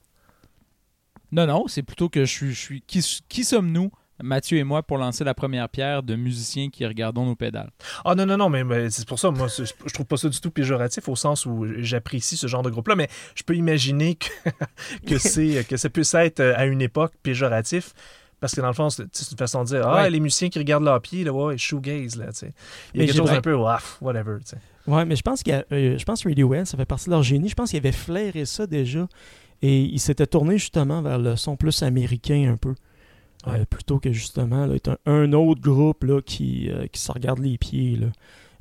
[1.31, 2.53] Non, non, c'est plutôt que je suis.
[2.53, 6.69] Je suis qui, qui sommes-nous, Mathieu et moi, pour lancer la première pierre de musiciens
[6.69, 7.69] qui regardons nos pédales?
[8.05, 10.39] Ah non, non, non, mais, mais c'est pour ça, moi, je trouve pas ça du
[10.39, 14.27] tout péjoratif au sens où j'apprécie ce genre de groupe-là, mais je peux imaginer que,
[15.07, 17.93] que, c'est, que ça puisse être euh, à une époque péjoratif.
[18.41, 20.09] Parce que dans le fond, c'est une façon de dire Ah, Ouais.
[20.09, 22.53] les musiciens qui regardent leurs pieds, là, ouais, shoegaze, là, tu sais.
[22.93, 24.57] Il y a Mais quelque chose un peu, whatever, tu sais.
[24.87, 27.05] Ouais, mais je pense qu'il y a- euh, je pense que Radiohead, ça fait partie
[27.07, 27.49] de leur génie.
[27.49, 29.07] Je pense qu'il avait flairé ça déjà.
[29.61, 32.75] Et il s'était tourné justement vers le son plus américain un peu.
[33.47, 37.11] Euh, plutôt que justement là, être un, un autre groupe là, qui, euh, qui se
[37.11, 37.95] regarde les pieds.
[37.95, 38.07] Là.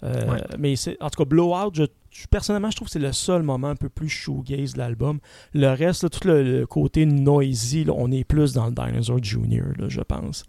[0.04, 0.40] Euh, Ouais.
[0.58, 3.42] Mais c'est, en tout cas, Blowout, je, je- personnellement, je trouve que c'est le seul
[3.42, 5.18] moment un peu plus shoegaze de l'album.
[5.52, 9.18] Le reste, là, tout le, le côté noisy, là, on est plus dans le Dinosaur
[9.20, 10.44] Jr., là, je pense.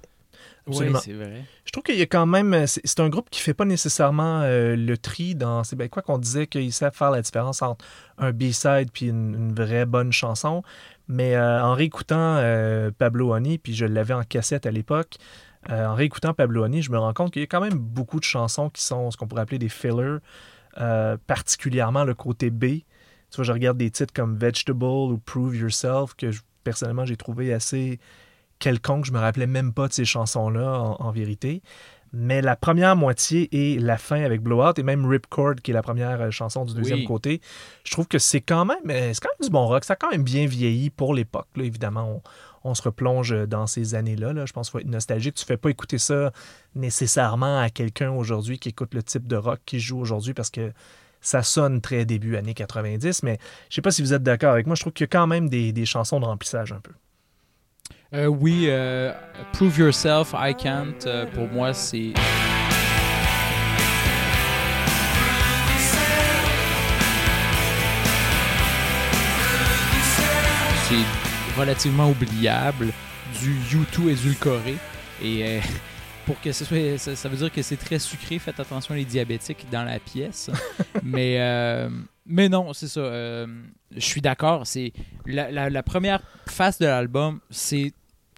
[0.68, 1.00] Absolument.
[1.00, 1.44] c'est vrai.
[1.66, 2.68] Je trouve qu'il y a quand même.
[2.68, 5.64] C'est c'est un groupe qui fait pas nécessairement euh, le tri dans.
[5.64, 7.84] C'est bien quoi qu'on disait qu'ils savent faire la différence entre
[8.20, 10.62] un B-side puis une, une vraie bonne chanson.
[11.10, 15.18] Mais euh, en réécoutant euh, Pablo Honey, puis je l'avais en cassette à l'époque,
[15.72, 18.20] euh, en réécoutant Pablo Honey, je me rends compte qu'il y a quand même beaucoup
[18.20, 20.20] de chansons qui sont ce qu'on pourrait appeler des fillers,
[21.26, 22.64] particulièrement le côté B.
[23.32, 26.30] Tu vois, je regarde des titres comme Vegetable ou Prove Yourself que
[26.64, 28.00] personnellement j'ai trouvé assez
[28.60, 29.06] quelconque.
[29.06, 31.64] Je me rappelais même pas de ces chansons-là en vérité.
[32.12, 35.84] Mais la première moitié et la fin avec Blowout et même Ripcord, qui est la
[35.84, 37.06] première euh, chanson du deuxième Oui.
[37.06, 37.42] côté,
[37.84, 39.84] je trouve que c'est quand même euh, c'est quand même du bon rock.
[39.86, 41.48] Ça a quand même bien vieilli pour l'époque.
[41.58, 42.22] Évidemment,
[42.64, 44.34] on, on se replonge dans ces années-là.
[44.34, 44.46] là.
[44.46, 45.36] Je pense qu'il faut être nostalgique.
[45.36, 46.32] Tu fais pas écouter ça
[46.76, 50.72] nécessairement à quelqu'un aujourd'hui qui écoute le type de rock qui joue aujourd'hui parce que
[51.22, 53.24] ça sonne très début années 90.
[53.24, 53.38] Mais
[53.70, 54.76] je sais pas si vous êtes d'accord avec moi.
[54.76, 56.92] Je trouve qu'il y a quand même des, des chansons de remplissage un peu.
[58.12, 59.14] Euh, oui, euh,
[59.54, 62.14] Prove Yourself, I Can't, euh, pour moi, c'est.
[70.88, 72.88] C'est relativement oubliable,
[73.40, 74.78] du U2 édulcoré.
[75.22, 75.60] Et euh,
[76.26, 76.98] pour que ce soit.
[76.98, 80.50] Ça, ça veut dire que c'est très sucré, faites attention les diabétiques dans la pièce.
[81.04, 81.38] mais,
[82.30, 83.02] mais non, c'est ça.
[83.02, 83.48] euh,
[83.92, 84.66] je suis d'accord.
[84.66, 84.94] C'est
[85.26, 87.92] la, la- la première face de l'album, c'est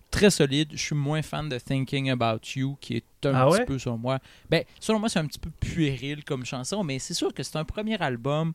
[0.10, 0.70] très solide.
[0.72, 3.66] Je suis moins fan de Thinking About You, qui est un Ah petit ouais?
[3.66, 4.20] peu, selon moi.
[4.50, 7.58] Ben, selon moi, c'est un petit peu puéril comme chanson, mais c'est sûr que c'est
[7.58, 8.54] un premier album.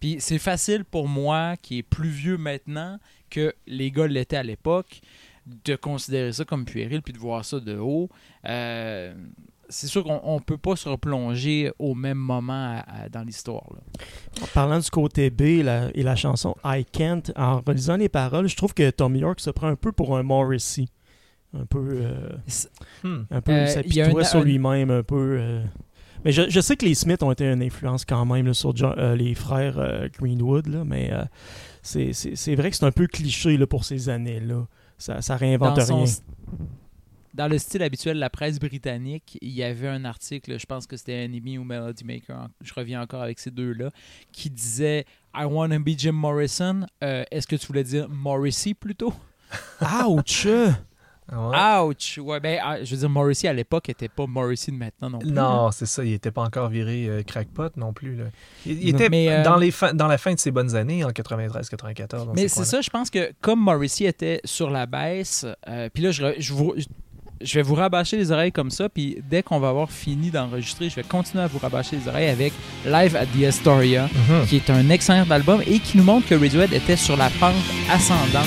[0.00, 2.98] Puis c'est facile pour moi, qui est plus vieux maintenant
[3.30, 5.00] que les gars l'étaient à l'époque,
[5.64, 8.10] de considérer ça comme puéril puis de voir ça de haut.
[8.46, 9.14] Euh,
[9.68, 13.64] c'est sûr qu'on on peut pas se replonger au même moment à- à- dans l'histoire.
[14.42, 18.48] En parlant du côté B la- et la chanson I Can't, en relisant les paroles,
[18.48, 20.86] je trouve que Tom York se prend un peu pour un Morrissey.
[21.56, 22.30] Un peu, euh,
[23.02, 23.22] Hmm.
[23.30, 25.38] un peu Euh, il un- sur un- lui-même, un peu.
[25.40, 25.64] euh.
[26.24, 28.74] Mais je, je sais que les Smiths ont été une influence quand même là, sur
[28.82, 31.24] euh, les frères euh, Greenwood, là, mais euh,
[31.82, 34.66] c'est- c'est c'est vrai que c'est un peu cliché là, pour ces années-là.
[34.98, 36.04] Ça, ça réinvente dans, rien.
[37.36, 40.86] Dans le style habituel de la presse britannique, il y avait un article, je pense
[40.86, 43.90] que c'était Enemy ou Melody Maker, je reviens encore avec ces deux-là,
[44.32, 46.86] qui disait I want to be Jim Morrison.
[47.04, 49.12] Euh, Est-ce que tu voulais dire Morrissey plutôt?
[50.06, 50.46] Ouch!
[50.46, 51.80] Ouais.
[51.82, 55.10] Ouch Ouais, ben, ah, je veux dire, Morrissey à l'époque était pas Morrissey de maintenant
[55.10, 55.32] non plus.
[55.32, 56.04] Non, c'est ça.
[56.04, 58.14] Il n'était pas encore viré euh, crackpot non plus.
[58.16, 58.24] là.
[58.64, 61.10] Il, était Mais, euh, dans, les fin- dans la fin de ses bonnes années, en
[61.10, 62.30] 93-94.
[62.34, 66.12] Mais c'est ça, je pense que comme Morrissey était sur la baisse, euh, puis là,
[66.12, 66.74] je, je, vous-
[67.42, 70.88] je vais vous rabâcher les oreilles comme ça, puis dès qu'on va avoir fini d'enregistrer,
[70.88, 72.52] je vais continuer à vous rabâcher les oreilles avec
[72.84, 74.46] Live at the Astoria, Mhm.
[74.46, 77.54] qui est un excellent album et qui nous montre que Radiohead était sur la pente
[77.90, 78.46] ascendante.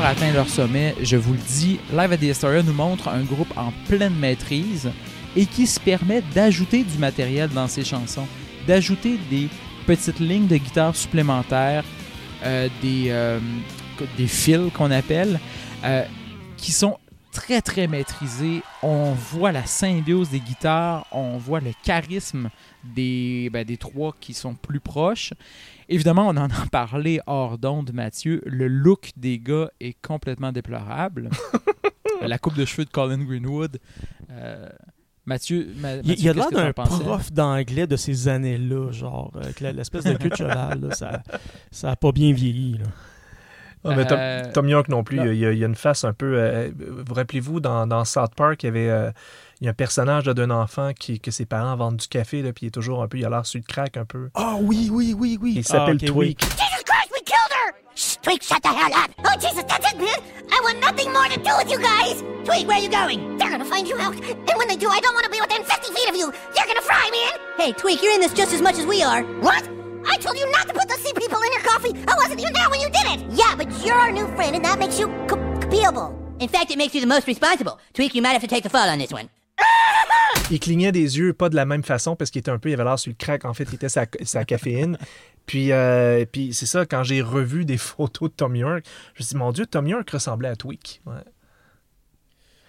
[0.00, 1.78] Atteint leur sommet, je vous le dis.
[1.90, 4.90] Live at the Astoria nous montre un groupe en pleine maîtrise
[5.36, 8.26] et qui se permet d'ajouter du matériel dans ses chansons,
[8.66, 9.48] d'ajouter des
[9.86, 11.84] petites lignes de guitare supplémentaires,
[12.42, 13.38] euh, des, euh,
[14.16, 15.38] des fils qu'on appelle,
[15.84, 16.04] euh,
[16.56, 16.96] qui sont
[17.30, 18.62] très très maîtrisés.
[18.82, 22.48] On voit la symbiose des guitares, on voit le charisme
[22.82, 25.34] des, ben, des trois qui sont plus proches.
[25.88, 28.42] Évidemment, on en a parlé hors d'onde, Mathieu.
[28.46, 31.30] Le look des gars est complètement déplorable.
[32.22, 33.78] la coupe de cheveux de Colin Greenwood.
[34.30, 34.68] euh,
[35.24, 39.60] Mathieu, Ma- Il, Mathieu, il a l'air d'un prof d'anglais de ces années-là, genre, avec
[39.60, 40.80] la- l'espèce de queue de cheval.
[40.80, 41.22] là, ça,
[41.70, 42.78] ça a pas bien vieilli.
[42.78, 42.84] Là.
[43.84, 45.74] Ah, mais Tom, Euh, Tom York non plus, il y, a, il y a une
[45.74, 46.34] face un peu.
[46.38, 46.70] euh,
[47.06, 49.12] vous rappelez-vous, dans, dans South Park, il y avait.
[49.62, 52.52] Il y a un personnage d'un enfant qui, que ses parents vendent du café, là,
[52.52, 53.18] puis il est toujours un peu.
[53.18, 54.28] Il a l'air sur le crack un peu.
[54.34, 55.52] Ah oui, oui, oui, oui.
[55.58, 56.34] Il s'appelle Ah, oui.
[56.34, 56.40] Tweak.
[56.50, 57.74] Jesus Christ, we killed her!
[57.94, 59.10] Shh, Tweak, shut the hell up!
[59.24, 60.18] Oh, Jesus, that's it, man!
[60.50, 62.24] I want nothing more to do with you guys!
[62.44, 63.38] Tweak, where are you going?
[63.38, 64.16] They're gonna find you out.
[64.18, 66.32] And when they do, I don't want to be within 50 feet of you!
[66.56, 67.38] You're gonna fry, man!
[67.56, 69.22] Hey, Tweak, you're in this just as much as we are.
[69.46, 69.62] What?
[70.04, 71.94] I told you not to put the sea people in your coffee!
[72.08, 73.20] I wasn't even there when you did it!
[73.30, 76.18] Yeah, but you're our new friend, and that makes you co- copiable.
[76.42, 77.78] In fact, it makes you the most responsible.
[77.94, 79.28] Tweak, you might have to take the fall on this one.
[80.50, 82.68] Il clignait des yeux, pas de la même façon, parce qu'il était un peu.
[82.68, 83.44] Il avait l'air sur le crack.
[83.44, 84.98] En fait, il était sa, sa caféine.
[85.46, 88.84] Puis, euh, puis c'est ça, quand j'ai revu des photos de Tom York,
[89.14, 91.00] je me suis dit, mon Dieu, Tom York ressemblait à Tweak.
[91.06, 91.14] Ouais.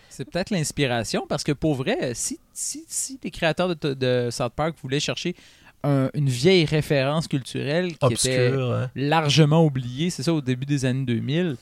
[0.10, 4.54] C'est peut-être l'inspiration parce que pour vrai, si, si, si les créateurs de, de South
[4.56, 5.36] Park voulaient chercher
[5.84, 8.72] un- une vieille référence culturelle qui était Obscur.
[8.74, 8.92] hein.
[8.96, 11.58] largement oubliée, c'est ça au début des années 2000,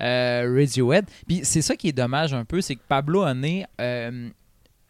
[0.00, 1.06] euh, Radiohead.
[1.26, 4.28] Puis c'est ça qui est dommage un peu, c'est que Pablo Honey, euh,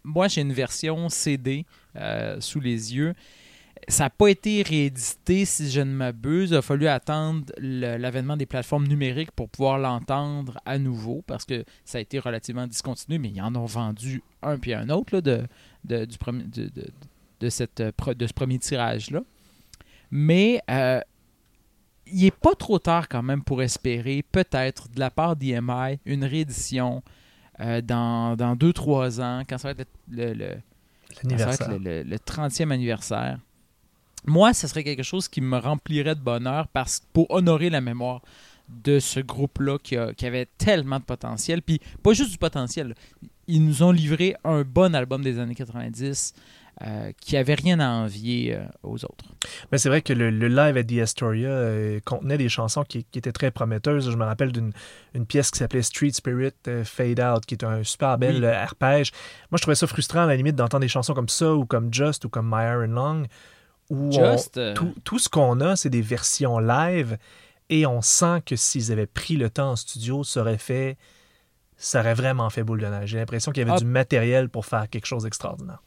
[0.04, 1.64] moi j'ai une version CD
[1.96, 3.14] euh, sous les yeux.
[3.88, 6.50] Ça n'a pas été réédité, si je ne m'abuse.
[6.50, 11.64] Il a fallu attendre l'avènement des plateformes numériques pour pouvoir l'entendre à nouveau, parce que
[11.84, 15.42] ça a été relativement discontinué, mais ils en ont vendu un puis un autre de,
[15.84, 16.06] de
[17.50, 19.22] ce premier tirage-là.
[20.10, 21.00] Mais euh,
[22.06, 26.24] il n'est pas trop tard quand même pour espérer, peut-être, de la part d'EMI, une
[26.24, 27.02] réédition
[27.60, 31.68] euh, dans 2-3 ans, quand ça va être le- le- le, va être L'anniversaire.
[31.70, 33.38] le, le- le 30e anniversaire.
[34.26, 38.22] Moi, ce serait quelque chose qui me remplirait de bonheur parce pour honorer la mémoire
[38.68, 41.60] de ce groupe-là qui, qui avait tellement de potentiel.
[41.60, 42.94] Puis pas juste du potentiel.
[43.46, 46.32] Ils nous ont livré un bon album des années 90
[46.82, 49.24] euh, qui avait rien à envier euh, aux autres.
[49.70, 53.04] Mais c'est vrai que le, le live à The Astoria euh, contenait des chansons qui,
[53.04, 54.10] qui étaient très prometteuses.
[54.10, 54.72] Je me rappelle d'une
[55.14, 56.52] une pièce qui s'appelait Street Spirit
[56.84, 58.46] Fade Out, qui est un super bel Oui.
[58.46, 59.12] arpège.
[59.52, 61.94] Moi, je trouvais ça frustrant à la limite d'entendre des chansons comme ça ou comme
[61.94, 63.22] Just ou comme My Iron Long.
[63.90, 67.18] Où Just, tout, tout ce qu'on a, c'est des versions live
[67.70, 70.96] et on sent que s'ils avaient pris le temps en studio, ça aurait fait.
[71.76, 73.10] Ça aurait vraiment fait boule de neige.
[73.10, 73.78] J'ai l'impression qu'il y avait Ah.
[73.80, 75.82] du matériel pour faire quelque chose d'extraordinaire.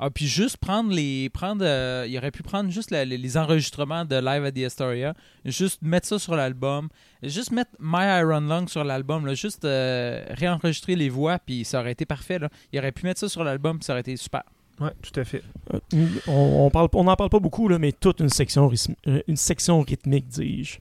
[0.00, 1.28] Ah, puis juste prendre les.
[1.30, 4.58] prendre euh, Il aurait pu prendre juste la- les, les enregistrements de Live at the
[4.64, 6.88] Astoria, juste mettre ça sur l'album,
[7.22, 11.80] juste mettre My Iron Lung sur l'album, là, juste euh, réenregistrer les voix, puis ça
[11.80, 12.38] aurait été parfait.
[12.38, 12.48] Là.
[12.72, 14.42] Il aurait pu mettre ça sur l'album, puis ça aurait été super.
[14.80, 15.42] Oui, tout à fait.
[15.74, 15.80] Euh,
[16.28, 18.70] on on parle, on n'en parle pas beaucoup, là, mais toute une section,
[19.08, 20.78] euh, une section rythmique, dis-je.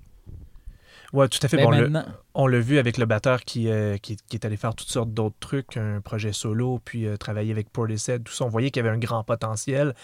[1.18, 1.58] Ouais, tout à fait.
[1.64, 1.90] Bon, le-
[2.36, 5.12] On l'a vu avec le batteur qui, euh, qui, qui est allé faire toutes sortes
[5.12, 8.46] d'autres trucs, un projet solo, puis euh, travailler avec Portishead, tout ça.
[8.46, 9.96] On voyait qu'il y avait un grand potentiel.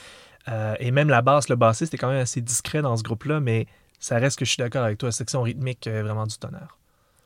[0.47, 3.39] Euh, et même la basse, le bassiste est quand même assez discret dans ce groupe-là,
[3.39, 3.67] mais
[3.99, 5.11] ça reste que je suis d'accord avec toi.
[5.11, 6.77] Section rythmique, vraiment du tonnerre.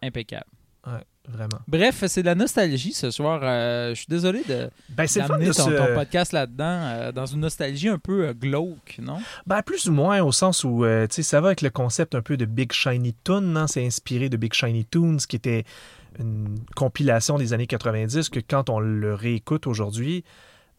[0.04, 0.46] impeccable.
[0.88, 1.60] Ouais, vraiment.
[1.68, 3.42] Bref, c'est de la nostalgie ce soir.
[3.44, 7.90] Euh, je suis désolé de Ben, d'amener ton, ton podcast là-dedans, euh, dans une nostalgie
[7.90, 9.18] un peu euh, glauque, non?
[9.46, 12.22] Ben, plus ou moins, au sens où, tu sais, ça va avec le concept un
[12.22, 13.68] peu de Big Shiny Toon, hein?
[13.68, 15.66] C'est inspiré de Big Shiny Toons, qui était
[16.20, 20.24] une compilation des années 90, que quand on le réécoute aujourd'hui,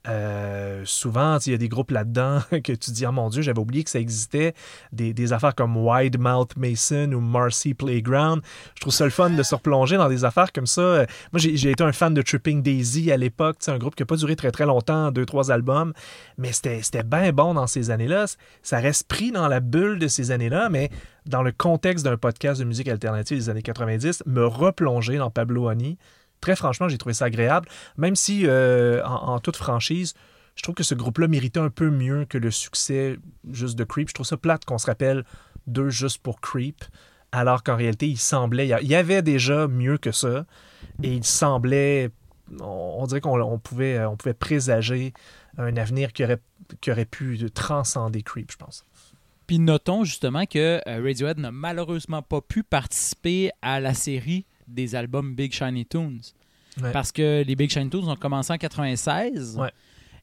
[0.06, 3.58] euh, souvent, il y a des groupes là-dedans que tu dis, oh mon Dieu, j'avais
[3.58, 4.54] oublié que ça existait.
[4.92, 8.42] Des, affaires comme Wide Mouth Mason ou Marcy Playground.
[8.76, 11.06] Je trouve ça le fun de se replonger dans des affaires comme ça.
[11.32, 13.56] Moi, j'ai été un fan de Tripping Daisy à l'époque.
[13.58, 15.92] C'est un groupe qui n'a pas duré très très longtemps, deux, trois albums,
[16.38, 18.24] mais c'était c'était bien bon dans ces années-là.
[18.62, 20.90] Ça reste pris dans la bulle de ces années-là, mais
[21.26, 25.68] dans le contexte d'un podcast de musique alternative des années 90, me replonger dans Pablo
[25.68, 25.98] Honey,
[26.40, 27.68] très franchement, j'ai trouvé ça agréable.
[27.96, 30.14] Même si, euh, en, toute franchise,
[30.54, 33.18] je trouve que ce groupe-là méritait un peu mieux que le succès
[33.50, 34.08] juste de Creep.
[34.08, 35.24] Je trouve ça plate qu'on se rappelle
[35.66, 36.84] d'eux juste pour Creep,
[37.32, 38.68] alors qu'en réalité, il semblait...
[38.82, 40.46] Il y avait déjà mieux que ça,
[41.02, 42.10] et il semblait...
[42.60, 45.12] On, dirait qu'on on pouvait, on pouvait présager
[45.58, 46.40] un avenir qui aurait,
[46.80, 48.84] qui aurait pu transcender Creep, je pense.
[49.48, 54.94] Puis notons justement que euh, Radiohead n'a malheureusement pas pu participer à la série des
[54.94, 56.20] albums Big Shiny Tunes.
[56.82, 56.92] Ouais.
[56.92, 59.56] Parce que les Big Shiny Tunes ont commencé en 96.
[59.58, 59.70] Ouais.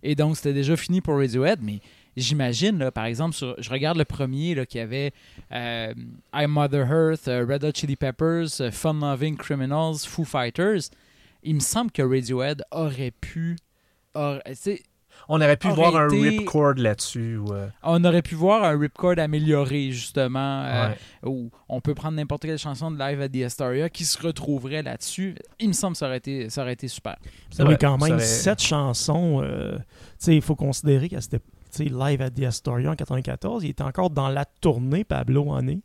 [0.03, 1.59] Et donc, c'était déjà fini pour Radiohead.
[1.61, 1.79] Mais
[2.15, 5.11] j'imagine, par exemple, sur, je regarde le premier là, qui avait
[5.51, 5.93] euh,
[6.33, 10.89] I'm Mother Earth, euh, Red Hot Chili Peppers, euh, Fun Loving Criminals, Foo Fighters.
[11.43, 13.57] Il me semble que Radiohead aurait pu.
[14.13, 14.41] aurait-
[15.29, 17.39] On aurait pu voir un été- ripcord là-dessus.
[17.51, 20.63] euh, on aurait pu voir un ripcord amélioré, justement.
[20.65, 20.89] euh,
[21.25, 24.83] où on peut prendre n'importe quelle chanson de Live at the Astoria qui se retrouverait
[24.83, 25.35] là-dessus.
[25.59, 27.15] Il me semble que ça aurait été, ça aurait été super.
[27.51, 29.41] Vous avez quand même aurait- sept chansons.
[29.43, 29.83] euh, tu
[30.19, 33.63] sais, il faut considérer qu'à c'était tu sais, live à The Astoria en 94.
[33.65, 35.79] Il était encore dans la tournée Pablo Honey.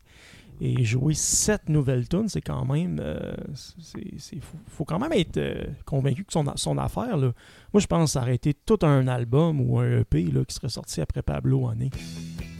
[0.63, 2.99] Et jouer sept nouvelles tunes, c'est quand même.
[3.01, 7.31] euh, c'est, faut, faut quand même être euh, convaincu que son, son affaire, là,
[7.73, 10.53] moi je pense que ça aurait été tout un album ou un EP là, qui
[10.53, 11.89] serait sorti après Pablo Honey.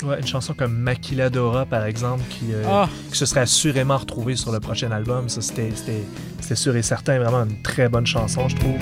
[0.04, 4.36] Ouais, une chanson comme Maquiladora, par exemple, qui, euh, Ah, qui se serait assurément retrouvée
[4.36, 5.30] sur le prochain album.
[5.30, 6.02] Ça, c'était, c'était,
[6.40, 7.20] c'était sûr et certain.
[7.20, 8.80] Vraiment une très bonne chanson, je trouve.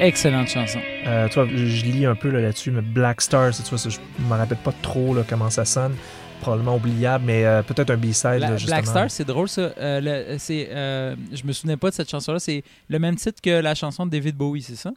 [0.00, 0.80] Excellente chanson.
[1.06, 3.88] Euh, toi, je je lis un peu là, là-dessus, mais Black Stars, tu vois, ça,
[3.88, 5.94] je me rappelle pas trop là, comment ça sonne.
[6.40, 8.38] Probablement oubliable, mais euh, peut-être un B-side.
[8.38, 8.76] Bla- là, justement.
[8.76, 9.72] Black Star, c'est drôle ça.
[9.78, 12.38] Euh, le- c'est, euh, je me souvenais pas de cette chanson-là.
[12.38, 14.92] C'est le même titre que la chanson de David Bowie, c'est ça?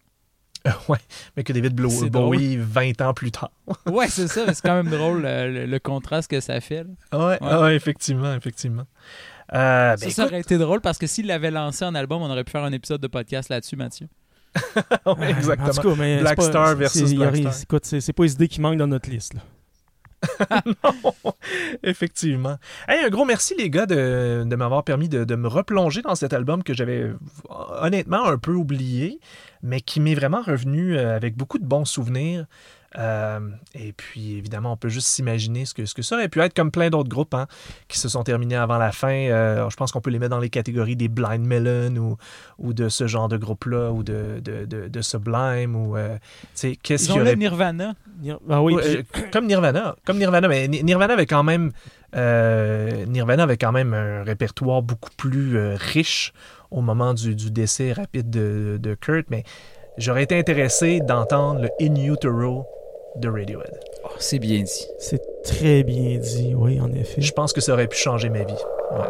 [0.88, 1.00] ouais,
[1.36, 3.50] mais que David C'est Bowie 20 ans plus tard.
[3.88, 4.44] Ouais, c'est ça.
[4.46, 6.84] mais C'est quand même drôle le, le contraste que ça fait.
[6.84, 7.18] là.
[7.18, 7.38] Ouais, Ouais.
[7.42, 8.84] ah ouais, effectivement, effectivement.
[9.54, 12.22] Euh, ben, ça, ça écoute, aurait été drôle parce que s'il l'avait lancé en album,
[12.22, 14.08] on aurait pu faire un épisode de podcast là-dessus, Mathieu.
[15.06, 15.70] ouais, exactement.
[15.70, 17.54] En tout cas, mais Black pas- Star versus Black Star.
[17.64, 19.34] écoute, c'est, pas les idées qui manquent dans notre liste.
[19.34, 19.42] là.
[20.66, 21.34] non,
[21.84, 22.58] effectivement.
[22.88, 26.14] Hey, un gros merci, les gars, de, de m'avoir permis de, de me replonger dans
[26.16, 27.12] cet album que j'avais
[27.50, 29.20] honnêtement un peu oublié,
[29.64, 32.46] mais qui m'est vraiment revenu euh, avec beaucoup de bons souvenirs.
[32.98, 33.40] Euh,
[33.74, 36.54] et puis, évidemment, on peut juste s'imaginer ce que, ce que ça aurait pu être
[36.54, 37.48] comme plein d'autres groupes hein,
[37.88, 39.14] qui se sont terminés avant la fin.
[39.14, 42.18] Euh, je pense qu'on peut les mettre dans les catégories des Blind Melon ou,
[42.58, 46.18] ou de ce genre de groupe-là ou de, de, de, de Sublime ou, euh,
[46.84, 47.94] qu'est-ce qu'il y aurait Nirvana.
[48.50, 49.96] Ah oui, puis- euh, comme Nirvana.
[50.06, 51.72] Comme Nirvana, mais Ni- Nirvana avait quand même
[52.14, 56.34] Nirvana avait quand même un répertoire beaucoup plus riche
[56.72, 59.44] au moment du, du décès rapide de, de Kurt, mais
[59.98, 62.66] j'aurais été intéressé d'entendre le In Utero
[63.16, 63.80] de Radiohead.
[64.04, 64.88] Oh, c'est bien dit.
[65.00, 67.22] c'est très bien dit, oui, en effet.
[67.22, 68.54] Je pense que ça aurait pu changer ma vie.
[68.92, 69.08] Ouais.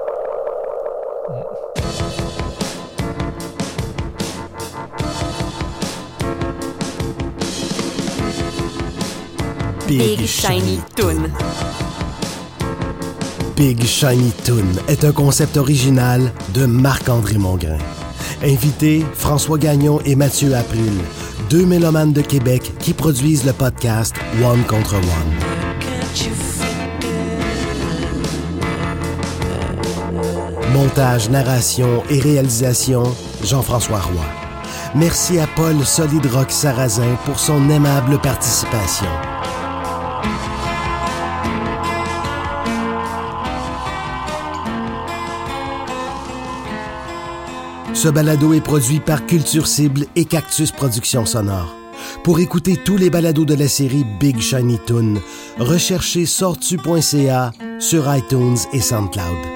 [9.88, 11.30] Big, Shiny Toon.
[13.58, 17.78] Big Shiny Toon est un concept original de Marc-André Mongrain.
[18.42, 20.94] Invités, François Gagnon et Mathieu April,
[21.52, 25.04] deux mélomanes de Québec qui produisent le podcast One contre One.
[30.72, 33.04] Montage, narration et réalisation,
[33.44, 34.26] Jean-François Roy.
[34.96, 39.31] Merci à Paul Solid Rock Sarrazin pour son aimable participation.
[48.02, 51.76] Ce balado est produit par Culture Cible et Cactus Productions Sonores.
[52.24, 55.22] Pour écouter tous les balados de la série Big Shiny Toon,
[55.60, 59.51] recherchez sortu.ca sur iTunes et SoundCloud.